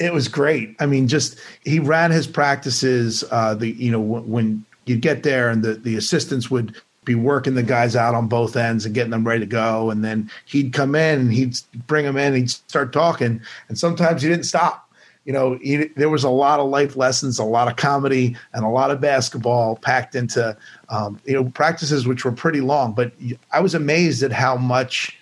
It 0.00 0.12
was 0.12 0.26
great. 0.26 0.74
I 0.80 0.86
mean, 0.86 1.06
just 1.06 1.38
he 1.64 1.78
ran 1.78 2.10
his 2.10 2.26
practices. 2.26 3.24
Uh, 3.30 3.54
the 3.54 3.70
you 3.72 3.90
know 3.90 4.00
when 4.00 4.64
you'd 4.86 5.00
get 5.00 5.24
there 5.24 5.50
and 5.50 5.62
the 5.62 5.74
the 5.74 5.96
assistants 5.96 6.50
would 6.50 6.80
be 7.08 7.16
working 7.16 7.54
the 7.54 7.62
guys 7.62 7.96
out 7.96 8.14
on 8.14 8.28
both 8.28 8.56
ends 8.56 8.86
and 8.86 8.94
getting 8.94 9.10
them 9.10 9.26
ready 9.26 9.40
to 9.40 9.46
go, 9.46 9.90
and 9.90 10.04
then 10.04 10.30
he'd 10.44 10.72
come 10.72 10.94
in 10.94 11.20
and 11.20 11.32
he'd 11.32 11.58
bring 11.86 12.04
them 12.04 12.16
in. 12.16 12.28
And 12.28 12.36
he'd 12.36 12.50
start 12.50 12.92
talking, 12.92 13.40
and 13.68 13.78
sometimes 13.78 14.22
he 14.22 14.28
didn't 14.28 14.44
stop 14.44 14.88
you 15.28 15.34
know, 15.34 15.58
he, 15.60 15.88
there 15.88 16.08
was 16.08 16.24
a 16.24 16.30
lot 16.30 16.58
of 16.58 16.70
life 16.70 16.96
lessons, 16.96 17.38
a 17.38 17.44
lot 17.44 17.68
of 17.68 17.76
comedy, 17.76 18.34
and 18.54 18.64
a 18.64 18.68
lot 18.68 18.90
of 18.90 18.98
basketball 18.98 19.76
packed 19.76 20.14
into, 20.14 20.56
um, 20.88 21.20
you 21.26 21.34
know, 21.34 21.44
practices 21.50 22.06
which 22.06 22.24
were 22.24 22.32
pretty 22.32 22.62
long. 22.62 22.94
But 22.94 23.12
I 23.52 23.60
was 23.60 23.74
amazed 23.74 24.22
at 24.22 24.32
how 24.32 24.56
much 24.56 25.18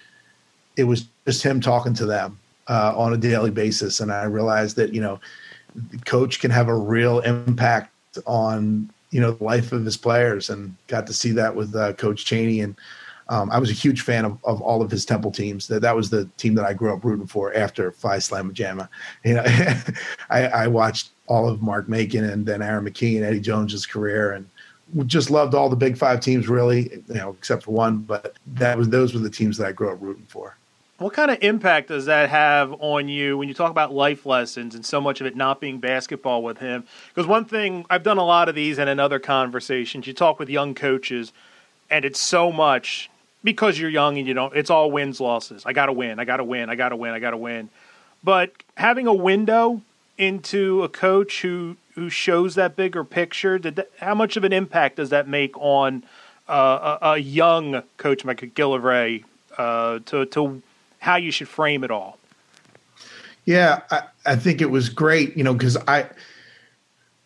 it 0.77 0.85
was 0.85 1.09
just 1.27 1.43
him 1.43 1.61
talking 1.61 1.93
to 1.95 2.07
them 2.07 2.39
uh, 2.69 2.95
on 2.97 3.15
a 3.15 3.17
daily 3.17 3.51
basis, 3.51 3.99
and 3.99 4.13
I 4.13 4.23
realized 4.27 4.77
that 4.77 4.95
you 4.95 5.01
know, 5.01 5.19
the 5.75 5.99
coach 5.99 6.39
can 6.39 6.53
have 6.53 6.69
a 6.69 6.77
real 6.77 7.19
impact 7.19 7.93
on 8.27 8.89
you 9.17 9.23
know 9.23 9.31
the 9.31 9.43
life 9.43 9.73
of 9.73 9.83
his 9.83 9.97
players, 9.97 10.51
and 10.51 10.77
got 10.89 11.07
to 11.07 11.15
see 11.15 11.33
that 11.33 11.57
with 11.57 11.75
uh, 11.75 11.95
Coach 11.95 12.27
Cheney 12.27 12.61
and. 12.61 12.77
um, 13.31 13.51
I 13.51 13.59
was 13.59 13.71
a 13.71 13.73
huge 13.85 14.03
fan 14.03 14.27
of, 14.27 14.39
of 14.45 14.61
all 14.61 14.83
of 14.83 14.91
his 14.91 15.07
Temple 15.07 15.31
teams. 15.31 15.67
That 15.69 15.81
that 15.81 15.97
was 15.97 16.11
the 16.11 16.27
team 16.37 16.55
that 16.57 16.67
I 16.67 16.75
grew 16.75 16.93
up 16.93 17.03
rooting 17.03 17.27
for 17.27 17.55
after 17.55 17.91
Phi 17.93 18.19
Slamma 18.19 18.53
Jamma. 18.53 18.91
You 19.25 19.35
know, 19.37 19.45
I, 20.31 20.65
I, 20.65 20.67
watched 20.67 21.13
all 21.27 21.49
of 21.49 21.63
Mark 21.63 21.89
Macon 21.89 22.25
and 22.25 22.45
then 22.45 22.61
Aaron 22.61 22.85
McKie 22.85 23.17
and 23.17 23.25
Eddie 23.25 23.41
Jones's 23.41 23.87
career, 23.87 24.33
and 24.33 24.47
just 25.07 25.31
loved 25.31 25.55
all 25.55 25.71
the 25.71 25.77
Big 25.87 25.97
Five 25.97 26.21
teams, 26.21 26.47
really. 26.47 27.03
You 27.09 27.15
know, 27.15 27.31
except 27.39 27.65
for 27.65 27.71
one, 27.71 28.01
but 28.01 28.37
that 28.55 28.77
was 28.77 28.91
those 28.91 29.15
were 29.15 29.21
the 29.21 29.31
teams 29.31 29.57
that 29.57 29.67
I 29.67 29.73
grew 29.73 29.91
up 29.91 29.99
rooting 29.99 30.27
for. 30.29 30.59
What 30.99 31.13
kind 31.13 31.31
of 31.31 31.39
impact 31.43 31.89
does 31.89 32.07
that 32.07 32.31
have 32.31 32.73
on 32.79 33.07
you 33.09 33.37
when 33.37 33.49
you 33.49 33.55
talk 33.55 33.71
about 33.71 33.93
life 33.93 34.25
lessons 34.25 34.75
and 34.75 34.85
so 34.85 34.99
much 34.99 35.21
of 35.21 35.27
it 35.27 35.37
not 35.37 35.61
being 35.61 35.79
basketball 35.79 36.43
with 36.43 36.57
him? 36.57 36.85
Because 37.09 37.27
one 37.27 37.45
thing 37.45 37.85
I've 37.91 38.03
done 38.03 38.17
a 38.17 38.25
lot 38.25 38.49
of 38.49 38.55
these 38.55 38.79
and 38.79 38.89
in 38.89 38.99
other 38.99 39.19
conversations, 39.19 40.07
you 40.07 40.15
talk 40.15 40.39
with 40.39 40.49
young 40.49 40.75
coaches, 40.75 41.35
and 41.91 42.07
it's 42.07 42.21
so 42.21 42.51
much 42.51 43.11
because 43.45 43.79
you're 43.79 43.91
young 43.91 44.17
and 44.17 44.27
you 44.27 44.33
don't. 44.33 44.57
It's 44.57 44.71
all 44.71 44.91
wins 44.91 45.21
losses. 45.21 45.65
I 45.67 45.75
got 45.75 45.87
to 45.87 45.93
win. 45.93 46.19
I 46.19 46.25
got 46.25 46.39
to 46.39 46.45
win. 46.45 46.71
I 46.71 46.77
got 46.77 46.89
to 46.89 46.97
win. 46.97 47.13
I 47.13 47.19
got 47.19 47.33
to 47.33 47.37
win. 47.37 47.69
But 48.25 48.53
having 48.79 49.07
a 49.07 49.15
window 49.15 49.83
into 50.17 50.83
a 50.83 50.89
coach 50.89 51.43
who 51.43 51.77
who 51.95 52.09
shows 52.09 52.55
that 52.55 52.75
bigger 52.75 53.05
picture, 53.05 53.59
did 53.59 53.77
that, 53.77 53.91
how 54.01 54.15
much 54.15 54.39
of 54.39 54.45
an 54.45 54.53
impact 54.55 54.97
does 54.97 55.11
that 55.11 55.29
make 55.29 55.57
on 55.59 56.05
uh, 56.49 56.99
a, 57.03 57.07
a, 57.13 57.19
young 57.19 57.83
coach 57.97 58.25
like 58.25 58.41
MacGillivray 58.41 59.25
uh, 59.59 59.99
to 60.07 60.25
to 60.27 60.63
how 61.07 61.15
you 61.15 61.31
should 61.31 61.47
frame 61.47 61.85
it 61.85 61.91
all. 61.93 62.19
Yeah, 63.45 63.83
I, 63.93 64.03
I 64.27 64.35
think 64.35 64.61
it 64.61 64.73
was 64.73 64.89
great, 64.89 65.37
you 65.37 65.45
know, 65.45 65.55
because 65.55 65.77
I 65.87 66.11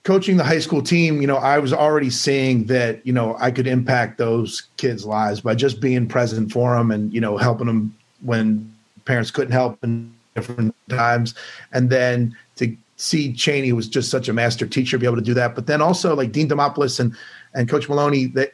coaching 0.04 0.36
the 0.36 0.44
high 0.44 0.58
school 0.58 0.82
team, 0.82 1.22
you 1.22 1.26
know, 1.26 1.36
I 1.36 1.58
was 1.58 1.72
already 1.72 2.10
seeing 2.10 2.64
that, 2.64 3.04
you 3.06 3.12
know, 3.14 3.36
I 3.38 3.50
could 3.50 3.66
impact 3.66 4.18
those 4.18 4.64
kids' 4.76 5.06
lives 5.06 5.40
by 5.40 5.54
just 5.54 5.80
being 5.80 6.06
present 6.08 6.52
for 6.52 6.76
them 6.76 6.90
and, 6.90 7.10
you 7.12 7.22
know, 7.22 7.38
helping 7.38 7.66
them 7.68 7.96
when 8.20 8.70
parents 9.06 9.30
couldn't 9.30 9.52
help 9.52 9.82
in 9.82 10.12
different 10.34 10.74
times. 10.90 11.34
And 11.72 11.88
then 11.88 12.36
to 12.56 12.76
see 12.96 13.32
Cheney 13.32 13.72
was 13.72 13.88
just 13.88 14.10
such 14.10 14.28
a 14.28 14.34
master 14.34 14.66
teacher, 14.66 14.98
be 14.98 15.06
able 15.06 15.16
to 15.16 15.22
do 15.22 15.34
that. 15.34 15.54
But 15.54 15.66
then 15.66 15.80
also 15.80 16.14
like 16.14 16.32
Dean 16.32 16.50
Demopoulos 16.50 17.00
and, 17.00 17.16
and 17.54 17.66
Coach 17.66 17.88
Maloney, 17.88 18.26
that 18.26 18.52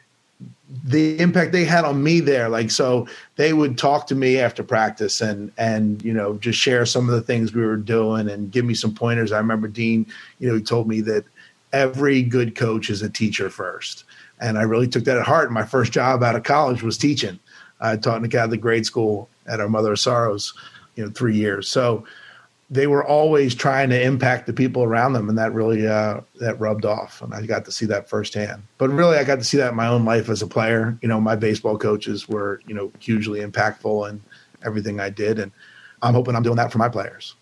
the 0.83 1.19
impact 1.19 1.51
they 1.51 1.65
had 1.65 1.85
on 1.85 2.03
me 2.03 2.19
there. 2.19 2.49
Like 2.49 2.71
so 2.71 3.07
they 3.35 3.53
would 3.53 3.77
talk 3.77 4.07
to 4.07 4.15
me 4.15 4.39
after 4.39 4.63
practice 4.63 5.21
and 5.21 5.51
and 5.57 6.03
you 6.03 6.13
know 6.13 6.37
just 6.37 6.59
share 6.59 6.85
some 6.85 7.09
of 7.09 7.15
the 7.15 7.21
things 7.21 7.53
we 7.53 7.65
were 7.65 7.77
doing 7.77 8.29
and 8.29 8.51
give 8.51 8.65
me 8.65 8.73
some 8.73 8.93
pointers. 8.93 9.31
I 9.31 9.37
remember 9.37 9.67
dean 9.67 10.05
you 10.39 10.49
know 10.49 10.55
he 10.55 10.61
told 10.61 10.87
me 10.87 11.01
that 11.01 11.23
every 11.73 12.21
good 12.23 12.55
coach 12.55 12.89
is 12.89 13.01
a 13.01 13.09
teacher 13.09 13.49
first. 13.49 14.03
And 14.39 14.57
i 14.57 14.61
really 14.61 14.87
took 14.87 15.03
that 15.05 15.17
at 15.17 15.25
heart. 15.25 15.51
My 15.51 15.65
first 15.65 15.91
job 15.91 16.21
out 16.21 16.35
of 16.35 16.43
college 16.43 16.83
was 16.83 16.97
teaching. 16.97 17.39
I 17.79 17.95
taught 17.97 18.17
in 18.17 18.25
a 18.25 18.29
catholic 18.29 18.61
grade 18.61 18.85
school 18.85 19.29
at 19.47 19.59
our 19.59 19.69
mother 19.69 19.93
of 19.93 19.99
sorrows 19.99 20.53
you 20.95 21.05
know 21.05 21.11
three 21.11 21.35
years. 21.35 21.69
So 21.69 22.03
they 22.69 22.87
were 22.87 23.05
always 23.05 23.55
trying 23.55 23.89
to 23.89 24.01
impact 24.01 24.45
the 24.45 24.53
people 24.53 24.83
around 24.83 25.13
them, 25.13 25.29
and 25.29 25.37
that 25.37 25.53
really 25.53 25.87
uh, 25.87 26.21
that 26.39 26.59
rubbed 26.59 26.85
off. 26.85 27.21
And 27.21 27.33
I 27.33 27.45
got 27.45 27.63
to 27.65 27.71
see 27.71 27.85
that 27.85 28.09
firsthand. 28.09 28.63
But 28.77 28.89
really, 28.89 29.17
I 29.17 29.23
got 29.23 29.37
to 29.37 29.43
see 29.43 29.57
that 29.57 29.69
in 29.69 29.75
my 29.75 29.87
own 29.87 30.03
life 30.03 30.29
as 30.29 30.41
a 30.41 30.47
player. 30.47 30.97
You 31.01 31.07
know, 31.07 31.21
my 31.21 31.35
baseball 31.35 31.77
coaches 31.77 32.27
were 32.27 32.61
you 32.67 32.75
know 32.75 32.91
hugely 32.99 33.39
impactful 33.39 34.09
in 34.09 34.21
everything 34.65 34.99
I 34.99 35.09
did, 35.09 35.39
and 35.39 35.51
I'm 36.01 36.13
hoping 36.13 36.35
I'm 36.35 36.43
doing 36.43 36.57
that 36.57 36.71
for 36.71 36.77
my 36.77 36.89
players. 36.89 37.35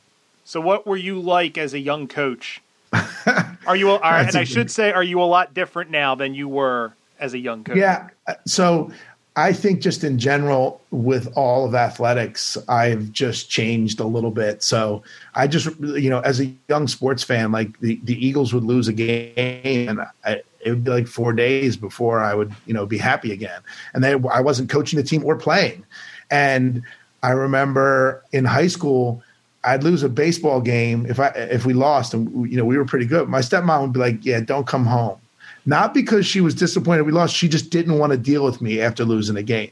So, 0.43 0.61
what 0.61 0.85
were 0.85 0.97
you 0.97 1.19
like 1.19 1.57
as 1.57 1.73
a 1.73 1.79
young 1.79 2.07
coach? 2.07 2.61
are 3.65 3.75
you? 3.75 3.89
Are, 3.89 4.17
and 4.19 4.35
I 4.35 4.43
should 4.43 4.69
say, 4.69 4.91
are 4.91 5.03
you 5.03 5.21
a 5.21 5.25
lot 5.25 5.55
different 5.55 5.89
now 5.89 6.13
than 6.13 6.35
you 6.35 6.47
were 6.47 6.93
as 7.19 7.33
a 7.33 7.39
young 7.39 7.63
coach? 7.63 7.77
Yeah. 7.77 8.09
So 8.45 8.91
I 9.37 9.51
think 9.51 9.81
just 9.81 10.03
in 10.03 10.17
general 10.17 10.81
with 10.91 11.31
all 11.35 11.65
of 11.65 11.75
athletics, 11.75 12.57
I've 12.69 13.11
just 13.11 13.49
changed 13.49 13.99
a 13.99 14.05
little 14.05 14.31
bit. 14.31 14.63
So 14.63 15.03
I 15.33 15.47
just, 15.47 15.77
you 15.79 16.09
know, 16.09 16.21
as 16.21 16.39
a 16.39 16.53
young 16.69 16.87
sports 16.87 17.21
fan, 17.21 17.51
like 17.51 17.77
the, 17.81 17.99
the 18.03 18.25
Eagles 18.25 18.53
would 18.53 18.63
lose 18.63 18.87
a 18.87 18.93
game 18.93 19.89
and 19.89 20.01
I, 20.23 20.41
it 20.61 20.69
would 20.69 20.85
be 20.85 20.91
like 20.91 21.07
four 21.07 21.33
days 21.33 21.75
before 21.75 22.21
I 22.21 22.33
would, 22.33 22.55
you 22.65 22.73
know, 22.73 22.85
be 22.85 22.97
happy 22.97 23.33
again. 23.33 23.59
And 23.93 24.03
then 24.03 24.25
I 24.31 24.39
wasn't 24.39 24.69
coaching 24.69 24.97
the 24.97 25.03
team 25.03 25.23
or 25.25 25.35
playing. 25.35 25.85
And 26.31 26.83
I 27.21 27.31
remember 27.31 28.23
in 28.31 28.45
high 28.45 28.67
school, 28.67 29.21
I'd 29.65 29.83
lose 29.83 30.01
a 30.03 30.09
baseball 30.09 30.61
game 30.61 31.05
if 31.07 31.19
I 31.19 31.27
if 31.29 31.65
we 31.65 31.73
lost 31.73 32.13
and 32.13 32.49
you 32.49 32.55
know 32.55 32.65
we 32.65 32.77
were 32.77 32.85
pretty 32.85 33.07
good. 33.07 33.27
My 33.27 33.39
stepmom 33.39 33.81
would 33.81 33.93
be 33.93 33.99
like, 33.99 34.23
"Yeah, 34.23 34.39
don't 34.39 34.67
come 34.67 34.85
home." 34.85 35.17
Not 35.65 35.93
because 35.93 36.25
she 36.25 36.41
was 36.41 36.53
disappointed 36.53 37.03
we 37.03 37.11
lost. 37.11 37.35
She 37.35 37.47
just 37.47 37.69
didn't 37.69 37.97
want 37.97 38.11
to 38.11 38.17
deal 38.17 38.43
with 38.43 38.61
me 38.61 38.81
after 38.81 39.03
losing 39.03 39.37
a 39.37 39.43
game. 39.43 39.71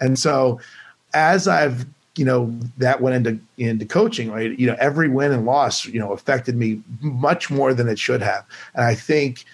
And 0.00 0.18
so 0.18 0.60
as 1.12 1.46
I've 1.46 1.86
you 2.16 2.24
know 2.24 2.54
that 2.78 3.00
went 3.00 3.16
into 3.16 3.40
into 3.58 3.84
coaching 3.84 4.30
right 4.30 4.58
you 4.58 4.66
know 4.66 4.76
every 4.78 5.08
win 5.08 5.32
and 5.32 5.44
loss 5.44 5.84
you 5.84 5.98
know 5.98 6.12
affected 6.12 6.56
me 6.56 6.80
much 7.00 7.50
more 7.50 7.74
than 7.74 7.88
it 7.88 7.98
should 7.98 8.22
have 8.22 8.44
and 8.74 8.84
i 8.84 8.94
think 8.94 9.44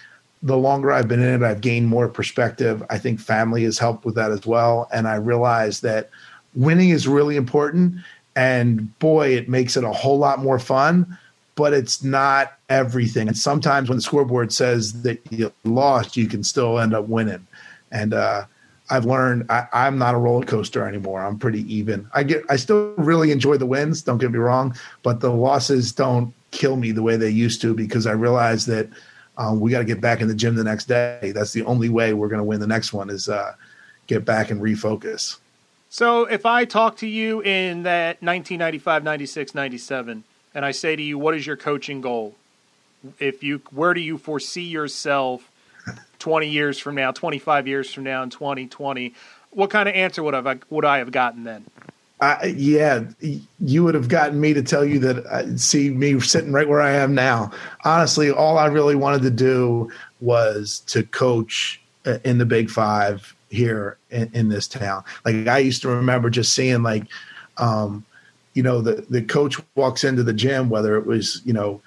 the 0.43 0.57
longer 0.57 0.93
i've 0.93 1.09
been 1.09 1.23
in 1.23 1.43
it 1.43 1.47
i've 1.47 1.63
gained 1.63 1.89
more 1.89 2.09
perspective 2.09 2.83
i 2.91 2.99
think 2.99 3.19
family 3.19 3.65
has 3.65 3.79
helped 3.79 4.05
with 4.05 4.15
that 4.15 4.31
as 4.31 4.45
well 4.45 4.89
and 4.93 5.09
i 5.09 5.15
realize 5.15 5.81
that 5.81 6.11
winning 6.55 6.91
is 6.91 7.09
really 7.09 7.37
important 7.37 7.95
and 8.37 8.99
boy 8.99 9.29
it 9.29 9.49
makes 9.49 9.77
it 9.77 9.85
a 9.85 9.93
whole 9.93 10.19
lot 10.19 10.39
more 10.39 10.59
fun 10.59 11.19
but 11.61 11.75
it's 11.75 12.03
not 12.03 12.55
everything. 12.71 13.29
And 13.29 13.37
sometimes 13.37 13.91
when 13.91 13.97
the 13.99 14.03
scoreboard 14.03 14.51
says 14.51 15.03
that 15.03 15.21
you 15.31 15.53
lost, 15.65 16.17
you 16.17 16.27
can 16.27 16.43
still 16.43 16.79
end 16.79 16.95
up 16.95 17.07
winning. 17.07 17.47
And 17.93 18.15
uh, 18.15 18.47
I've 18.89 19.05
learned 19.05 19.45
I, 19.51 19.67
am 19.75 19.99
not 19.99 20.15
a 20.15 20.17
roller 20.17 20.47
coaster 20.47 20.89
anymore. 20.89 21.23
I'm 21.23 21.39
pretty 21.39 21.71
even. 21.73 22.09
I 22.15 22.23
get 22.23 22.45
I 22.49 22.57
still 22.57 22.95
really 22.97 23.31
enjoy 23.31 23.59
the 23.59 23.67
wins. 23.67 24.01
Don't 24.01 24.17
get 24.17 24.31
me 24.31 24.39
wrong, 24.39 24.75
but 25.03 25.21
the 25.21 25.31
losses 25.31 25.93
don't 25.93 26.33
kill 26.51 26.77
me 26.77 26.93
the 26.93 27.03
way 27.03 27.19
they 27.19 27.29
used 27.29 27.61
to 27.61 27.75
because 27.75 28.07
I 28.07 28.13
realize 28.13 28.65
that 28.65 28.89
um, 29.37 29.61
we 29.61 29.71
got 29.71 29.81
to 29.81 29.85
get 29.85 30.01
back 30.01 30.23
in 30.23 30.29
the 30.29 30.35
gym 30.35 30.55
the 30.55 30.65
next 30.65 30.87
day. 30.87 31.33
That's 31.35 31.53
the 31.53 31.65
only 31.65 31.91
way 31.91 32.15
we're 32.15 32.29
going 32.29 32.41
to 32.41 32.45
win 32.45 32.61
the 32.61 32.67
next 32.67 32.95
one 32.95 33.11
is 33.11 33.29
uh, 33.29 33.53
get 34.07 34.25
back 34.25 34.51
and 34.51 34.63
refocus. 34.63 35.37
So 35.91 36.25
if 36.25 36.47
I 36.47 36.65
talk 36.65 36.97
to 36.99 37.07
you 37.07 37.43
in 37.43 37.83
that 37.83 38.23
1995, 38.23 39.05
96, 39.05 39.55
97 39.55 40.25
and 40.55 40.65
I 40.65 40.71
say 40.71 40.97
to 40.97 41.03
you, 41.03 41.19
what 41.19 41.35
is 41.35 41.47
your 41.47 41.57
coaching 41.57 42.01
goal? 42.01 42.35
If 43.19 43.43
you, 43.43 43.63
where 43.71 43.95
do 43.95 44.01
you 44.01 44.19
foresee 44.19 44.65
yourself 44.65 45.51
20 46.19 46.49
years 46.49 46.79
from 46.79 46.95
now, 46.95 47.13
25 47.13 47.67
years 47.67 47.93
from 47.93 48.05
now, 48.05 48.23
in 48.23 48.31
2020? 48.31 49.15
What 49.51 49.71
kind 49.71 49.89
of 49.89 49.95
answer 49.95 50.23
would 50.23 50.35
I 50.35 50.59
would 50.69 50.85
I 50.85 50.99
have 50.99 51.11
gotten 51.11 51.45
then? 51.45 51.65
Uh, 52.21 52.37
yeah, 52.55 53.03
you 53.61 53.83
would 53.83 53.95
have 53.95 54.09
gotten 54.09 54.39
me 54.39 54.53
to 54.53 54.63
tell 54.63 54.85
you 54.85 54.99
that 54.99 55.25
uh, 55.27 55.57
see 55.57 55.89
me 55.89 56.21
sitting 56.21 56.53
right 56.53 56.69
where 56.69 56.83
I 56.83 56.93
am 56.93 57.15
now. 57.15 57.51
Honestly, 57.85 58.31
all 58.31 58.59
I 58.59 58.67
really 58.67 58.95
wanted 58.95 59.23
to 59.23 59.31
do 59.31 59.91
was 60.21 60.81
to 60.89 61.03
coach 61.03 61.81
uh, 62.05 62.19
in 62.23 62.37
the 62.37 62.45
Big 62.45 62.69
Five 62.69 63.35
here 63.49 63.97
in, 64.11 64.31
in 64.35 64.49
this 64.51 64.69
town. 64.69 65.03
Like 65.25 65.49
I 65.49 65.59
used 65.59 65.81
to 65.83 65.89
remember 65.89 66.29
just 66.29 66.55
seeing 66.55 66.83
like 66.83 67.05
um, 67.57 68.05
you 68.55 68.63
know 68.63 68.81
the 68.81 69.05
the 69.09 69.23
coach 69.23 69.61
walks 69.75 70.05
into 70.05 70.23
the 70.23 70.33
gym, 70.33 70.69
whether 70.69 70.97
it 70.97 71.07
was 71.07 71.43
you 71.45 71.53
know 71.53 71.81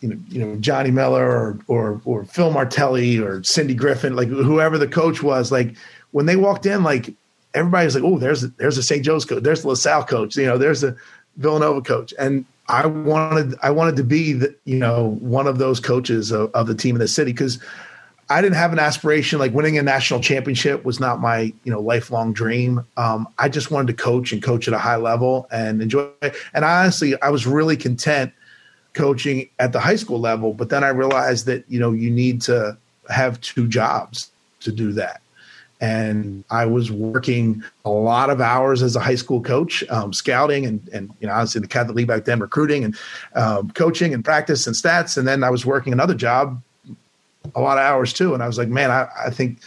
you 0.00 0.08
know, 0.08 0.18
you 0.28 0.44
know 0.44 0.56
Johnny 0.56 0.90
Miller 0.90 1.26
or 1.26 1.58
or 1.68 2.00
or 2.04 2.24
Phil 2.24 2.50
Martelli 2.50 3.18
or 3.18 3.42
Cindy 3.42 3.74
Griffin, 3.74 4.16
like 4.16 4.28
whoever 4.28 4.78
the 4.78 4.88
coach 4.88 5.22
was, 5.22 5.52
like 5.52 5.76
when 6.10 6.26
they 6.26 6.36
walked 6.36 6.66
in, 6.66 6.82
like 6.82 7.14
everybody's 7.54 7.94
like, 7.94 8.04
oh, 8.04 8.18
there's 8.18 8.42
there's 8.52 8.78
a 8.78 8.82
St. 8.82 9.04
Joe's 9.04 9.24
coach, 9.24 9.42
there's 9.42 9.62
the 9.62 9.68
LaSalle 9.68 10.04
coach, 10.04 10.36
you 10.36 10.46
know, 10.46 10.58
there's 10.58 10.84
a 10.84 10.96
Villanova 11.36 11.80
coach, 11.80 12.12
and 12.18 12.44
I 12.68 12.86
wanted 12.86 13.54
I 13.62 13.70
wanted 13.70 13.96
to 13.96 14.04
be 14.04 14.32
the 14.32 14.54
you 14.64 14.76
know 14.76 15.16
one 15.20 15.46
of 15.46 15.58
those 15.58 15.80
coaches 15.80 16.30
of, 16.30 16.50
of 16.54 16.66
the 16.66 16.74
team 16.74 16.96
in 16.96 17.00
the 17.00 17.08
city 17.08 17.32
because 17.32 17.58
I 18.32 18.40
didn't 18.40 18.56
have 18.56 18.72
an 18.72 18.78
aspiration 18.78 19.38
like 19.38 19.52
winning 19.52 19.76
a 19.76 19.82
national 19.82 20.20
championship 20.20 20.84
was 20.84 20.98
not 20.98 21.20
my 21.20 21.52
you 21.64 21.72
know 21.72 21.80
lifelong 21.80 22.32
dream. 22.32 22.84
Um, 22.96 23.28
I 23.38 23.48
just 23.48 23.70
wanted 23.70 23.96
to 23.96 24.02
coach 24.02 24.32
and 24.32 24.42
coach 24.42 24.66
at 24.66 24.74
a 24.74 24.78
high 24.78 24.96
level 24.96 25.46
and 25.52 25.82
enjoy. 25.82 26.08
And 26.54 26.64
honestly, 26.64 27.20
I 27.20 27.28
was 27.28 27.46
really 27.46 27.76
content 27.76 28.32
coaching 28.94 29.48
at 29.58 29.72
the 29.72 29.80
high 29.80 29.96
school 29.96 30.18
level. 30.18 30.54
But 30.54 30.70
then 30.70 30.82
I 30.82 30.88
realized 30.88 31.46
that 31.46 31.64
you 31.68 31.78
know 31.78 31.92
you 31.92 32.10
need 32.10 32.40
to 32.42 32.76
have 33.10 33.40
two 33.42 33.68
jobs 33.68 34.30
to 34.60 34.72
do 34.72 34.92
that. 34.92 35.20
And 35.82 36.44
I 36.48 36.64
was 36.64 36.92
working 36.92 37.62
a 37.84 37.90
lot 37.90 38.30
of 38.30 38.40
hours 38.40 38.82
as 38.82 38.96
a 38.96 39.00
high 39.00 39.16
school 39.16 39.42
coach, 39.42 39.84
um, 39.90 40.14
scouting 40.14 40.64
and 40.64 40.88
and 40.88 41.10
you 41.20 41.26
know 41.26 41.34
obviously 41.34 41.60
the 41.60 41.68
Catholic 41.68 41.96
League 41.96 42.08
back 42.08 42.24
then, 42.24 42.40
recruiting 42.40 42.84
and 42.84 42.96
um, 43.34 43.70
coaching 43.72 44.14
and 44.14 44.24
practice 44.24 44.66
and 44.66 44.74
stats. 44.74 45.18
And 45.18 45.28
then 45.28 45.44
I 45.44 45.50
was 45.50 45.66
working 45.66 45.92
another 45.92 46.14
job 46.14 46.62
a 47.54 47.60
lot 47.60 47.78
of 47.78 47.84
hours 47.84 48.12
too. 48.12 48.34
And 48.34 48.42
I 48.42 48.46
was 48.46 48.58
like, 48.58 48.68
man, 48.68 48.90
I, 48.90 49.08
I 49.26 49.30
think 49.30 49.58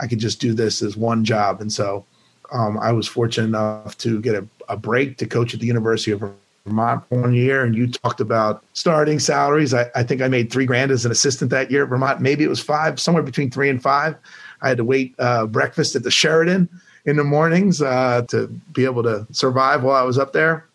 I 0.00 0.06
could 0.06 0.18
just 0.18 0.40
do 0.40 0.54
this 0.54 0.82
as 0.82 0.96
one 0.96 1.24
job. 1.24 1.60
And 1.60 1.72
so 1.72 2.04
um, 2.52 2.78
I 2.78 2.92
was 2.92 3.08
fortunate 3.08 3.48
enough 3.48 3.96
to 3.98 4.20
get 4.20 4.34
a, 4.34 4.46
a, 4.68 4.76
break 4.76 5.16
to 5.18 5.26
coach 5.26 5.54
at 5.54 5.60
the 5.60 5.66
University 5.66 6.10
of 6.10 6.22
Vermont 6.66 7.04
one 7.08 7.34
year. 7.34 7.64
And 7.64 7.74
you 7.74 7.90
talked 7.90 8.20
about 8.20 8.64
starting 8.72 9.18
salaries. 9.18 9.74
I, 9.74 9.90
I, 9.94 10.02
think 10.02 10.20
I 10.20 10.28
made 10.28 10.52
three 10.52 10.66
grand 10.66 10.90
as 10.90 11.04
an 11.04 11.12
assistant 11.12 11.50
that 11.50 11.70
year 11.70 11.84
at 11.84 11.88
Vermont. 11.88 12.20
Maybe 12.20 12.44
it 12.44 12.48
was 12.48 12.60
five, 12.60 13.00
somewhere 13.00 13.22
between 13.22 13.50
three 13.50 13.70
and 13.70 13.82
five. 13.82 14.16
I 14.62 14.68
had 14.68 14.76
to 14.78 14.84
wait 14.84 15.14
uh, 15.18 15.46
breakfast 15.46 15.96
at 15.96 16.02
the 16.02 16.10
Sheraton 16.10 16.68
in 17.06 17.16
the 17.16 17.24
mornings 17.24 17.82
uh, 17.82 18.22
to 18.28 18.48
be 18.72 18.84
able 18.84 19.02
to 19.02 19.26
survive 19.30 19.82
while 19.82 19.96
I 19.96 20.06
was 20.06 20.18
up 20.18 20.32
there. 20.32 20.66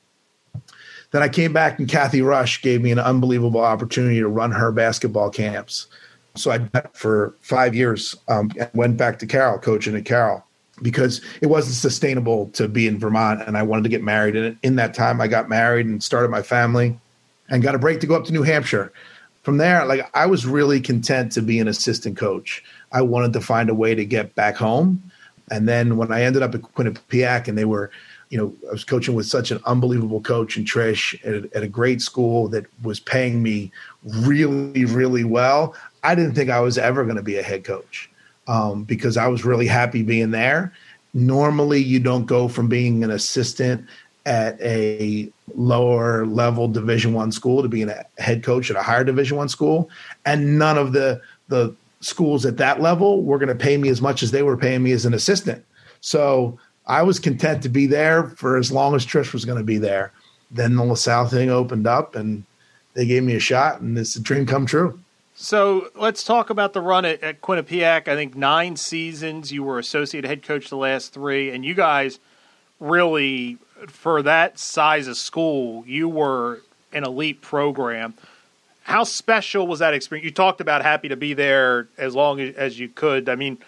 Then 1.11 1.23
I 1.23 1.29
came 1.29 1.53
back, 1.53 1.79
and 1.79 1.89
Cathy 1.89 2.21
Rush 2.21 2.61
gave 2.61 2.81
me 2.81 2.91
an 2.91 2.99
unbelievable 2.99 3.61
opportunity 3.61 4.19
to 4.19 4.27
run 4.27 4.51
her 4.51 4.71
basketball 4.71 5.31
camps. 5.31 5.87
So 6.35 6.51
I 6.51 6.59
for 6.93 7.35
five 7.41 7.75
years 7.75 8.15
um, 8.27 8.51
and 8.59 8.69
went 8.73 8.97
back 8.97 9.19
to 9.19 9.25
Carroll, 9.25 9.59
coaching 9.59 9.95
at 9.95 10.05
Carroll, 10.05 10.43
because 10.81 11.21
it 11.41 11.47
wasn't 11.47 11.75
sustainable 11.75 12.49
to 12.51 12.67
be 12.67 12.87
in 12.87 12.99
Vermont, 12.99 13.41
and 13.45 13.57
I 13.57 13.63
wanted 13.63 13.83
to 13.83 13.89
get 13.89 14.03
married. 14.03 14.35
And 14.35 14.57
in 14.63 14.75
that 14.77 14.93
time, 14.93 15.21
I 15.21 15.27
got 15.27 15.49
married 15.49 15.85
and 15.85 16.03
started 16.03 16.29
my 16.29 16.41
family, 16.41 16.97
and 17.49 17.63
got 17.63 17.75
a 17.75 17.79
break 17.79 17.99
to 18.01 18.07
go 18.07 18.15
up 18.15 18.25
to 18.25 18.33
New 18.33 18.43
Hampshire. 18.43 18.91
From 19.43 19.57
there, 19.57 19.85
like 19.85 20.09
I 20.13 20.25
was 20.25 20.45
really 20.45 20.79
content 20.79 21.31
to 21.33 21.41
be 21.41 21.59
an 21.59 21.67
assistant 21.67 22.17
coach. 22.17 22.63
I 22.91 23.01
wanted 23.01 23.33
to 23.33 23.41
find 23.41 23.69
a 23.69 23.73
way 23.73 23.95
to 23.95 24.05
get 24.05 24.35
back 24.35 24.55
home. 24.55 25.01
And 25.51 25.67
then 25.67 25.97
when 25.97 26.11
I 26.11 26.21
ended 26.21 26.43
up 26.43 26.53
at 26.53 26.61
Quinnipiac, 26.61 27.47
and 27.47 27.57
they 27.57 27.65
were 27.65 27.89
you 28.29 28.37
know, 28.37 28.53
I 28.69 28.71
was 28.71 28.83
coaching 28.83 29.15
with 29.15 29.25
such 29.25 29.49
an 29.49 29.59
unbelievable 29.65 30.21
coach 30.21 30.55
and 30.55 30.65
Trish 30.65 31.15
at, 31.25 31.51
at, 31.53 31.63
a 31.63 31.67
great 31.67 32.01
school 32.01 32.47
that 32.49 32.65
was 32.83 32.99
paying 32.99 33.41
me 33.41 33.71
really, 34.03 34.85
really 34.85 35.23
well. 35.23 35.75
I 36.03 36.15
didn't 36.15 36.33
think 36.33 36.49
I 36.49 36.59
was 36.59 36.77
ever 36.77 37.03
going 37.03 37.17
to 37.17 37.23
be 37.23 37.37
a 37.37 37.43
head 37.43 37.63
coach 37.63 38.09
um, 38.47 38.83
because 38.83 39.17
I 39.17 39.27
was 39.27 39.45
really 39.45 39.67
happy 39.67 40.03
being 40.03 40.31
there. 40.31 40.73
Normally, 41.13 41.81
you 41.81 41.99
don't 41.99 42.25
go 42.25 42.47
from 42.47 42.67
being 42.67 43.03
an 43.03 43.11
assistant 43.11 43.85
at 44.25 44.61
a 44.61 45.31
lower 45.55 46.25
level 46.25 46.67
Division 46.67 47.13
One 47.13 47.31
school 47.31 47.63
to 47.63 47.67
being 47.67 47.89
a 47.89 48.05
head 48.17 48.43
coach 48.43 48.69
at 48.69 48.75
a 48.75 48.83
higher 48.83 49.03
Division 49.03 49.37
One 49.37 49.49
school, 49.49 49.89
and 50.25 50.59
none 50.59 50.77
of 50.77 50.93
the 50.93 51.21
the 51.47 51.75
schools 52.01 52.45
at 52.45 52.57
that 52.57 52.81
level 52.81 53.23
were 53.23 53.37
going 53.37 53.49
to 53.49 53.55
pay 53.55 53.75
me 53.77 53.89
as 53.89 54.01
much 54.01 54.23
as 54.23 54.31
they 54.31 54.43
were 54.43 54.55
paying 54.55 54.83
me 54.83 54.91
as 54.91 55.05
an 55.05 55.13
assistant. 55.13 55.65
So 56.01 56.57
I 56.87 57.01
was 57.03 57.19
content 57.19 57.61
to 57.63 57.69
be 57.69 57.87
there 57.87 58.29
for 58.29 58.57
as 58.57 58.71
long 58.71 58.95
as 58.95 59.05
Trish 59.05 59.33
was 59.33 59.45
going 59.45 59.57
to 59.57 59.63
be 59.63 59.77
there. 59.77 60.11
Then 60.51 60.75
the 60.75 60.83
LaSalle 60.83 61.27
thing 61.27 61.49
opened 61.49 61.87
up 61.87 62.15
and 62.15 62.43
they 62.93 63.05
gave 63.05 63.23
me 63.23 63.35
a 63.35 63.39
shot, 63.39 63.81
and 63.81 63.97
it's 63.97 64.15
a 64.15 64.21
dream 64.21 64.45
come 64.45 64.65
true. 64.65 64.99
So 65.41 65.89
let's 65.95 66.25
talk 66.25 66.49
about 66.49 66.73
the 66.73 66.81
run 66.81 67.05
at, 67.05 67.23
at 67.23 67.41
Quinnipiac. 67.41 68.09
I 68.09 68.15
think 68.15 68.35
nine 68.35 68.75
seasons. 68.75 69.53
You 69.53 69.63
were 69.63 69.79
associate 69.79 70.25
head 70.25 70.43
coach 70.43 70.67
the 70.69 70.75
last 70.75 71.13
three, 71.13 71.49
and 71.51 71.63
you 71.63 71.73
guys 71.73 72.19
really, 72.81 73.57
for 73.87 74.21
that 74.23 74.59
size 74.59 75.07
of 75.07 75.15
school, 75.15 75.85
you 75.87 76.09
were 76.09 76.59
an 76.91 77.05
elite 77.05 77.39
program. 77.39 78.15
How 78.83 79.05
special 79.05 79.65
was 79.65 79.79
that 79.79 79.93
experience? 79.93 80.25
You 80.25 80.31
talked 80.31 80.59
about 80.59 80.81
happy 80.81 81.07
to 81.07 81.15
be 81.15 81.33
there 81.33 81.87
as 81.97 82.13
long 82.13 82.41
as 82.41 82.77
you 82.77 82.89
could. 82.89 83.29
I 83.29 83.35
mean, 83.35 83.59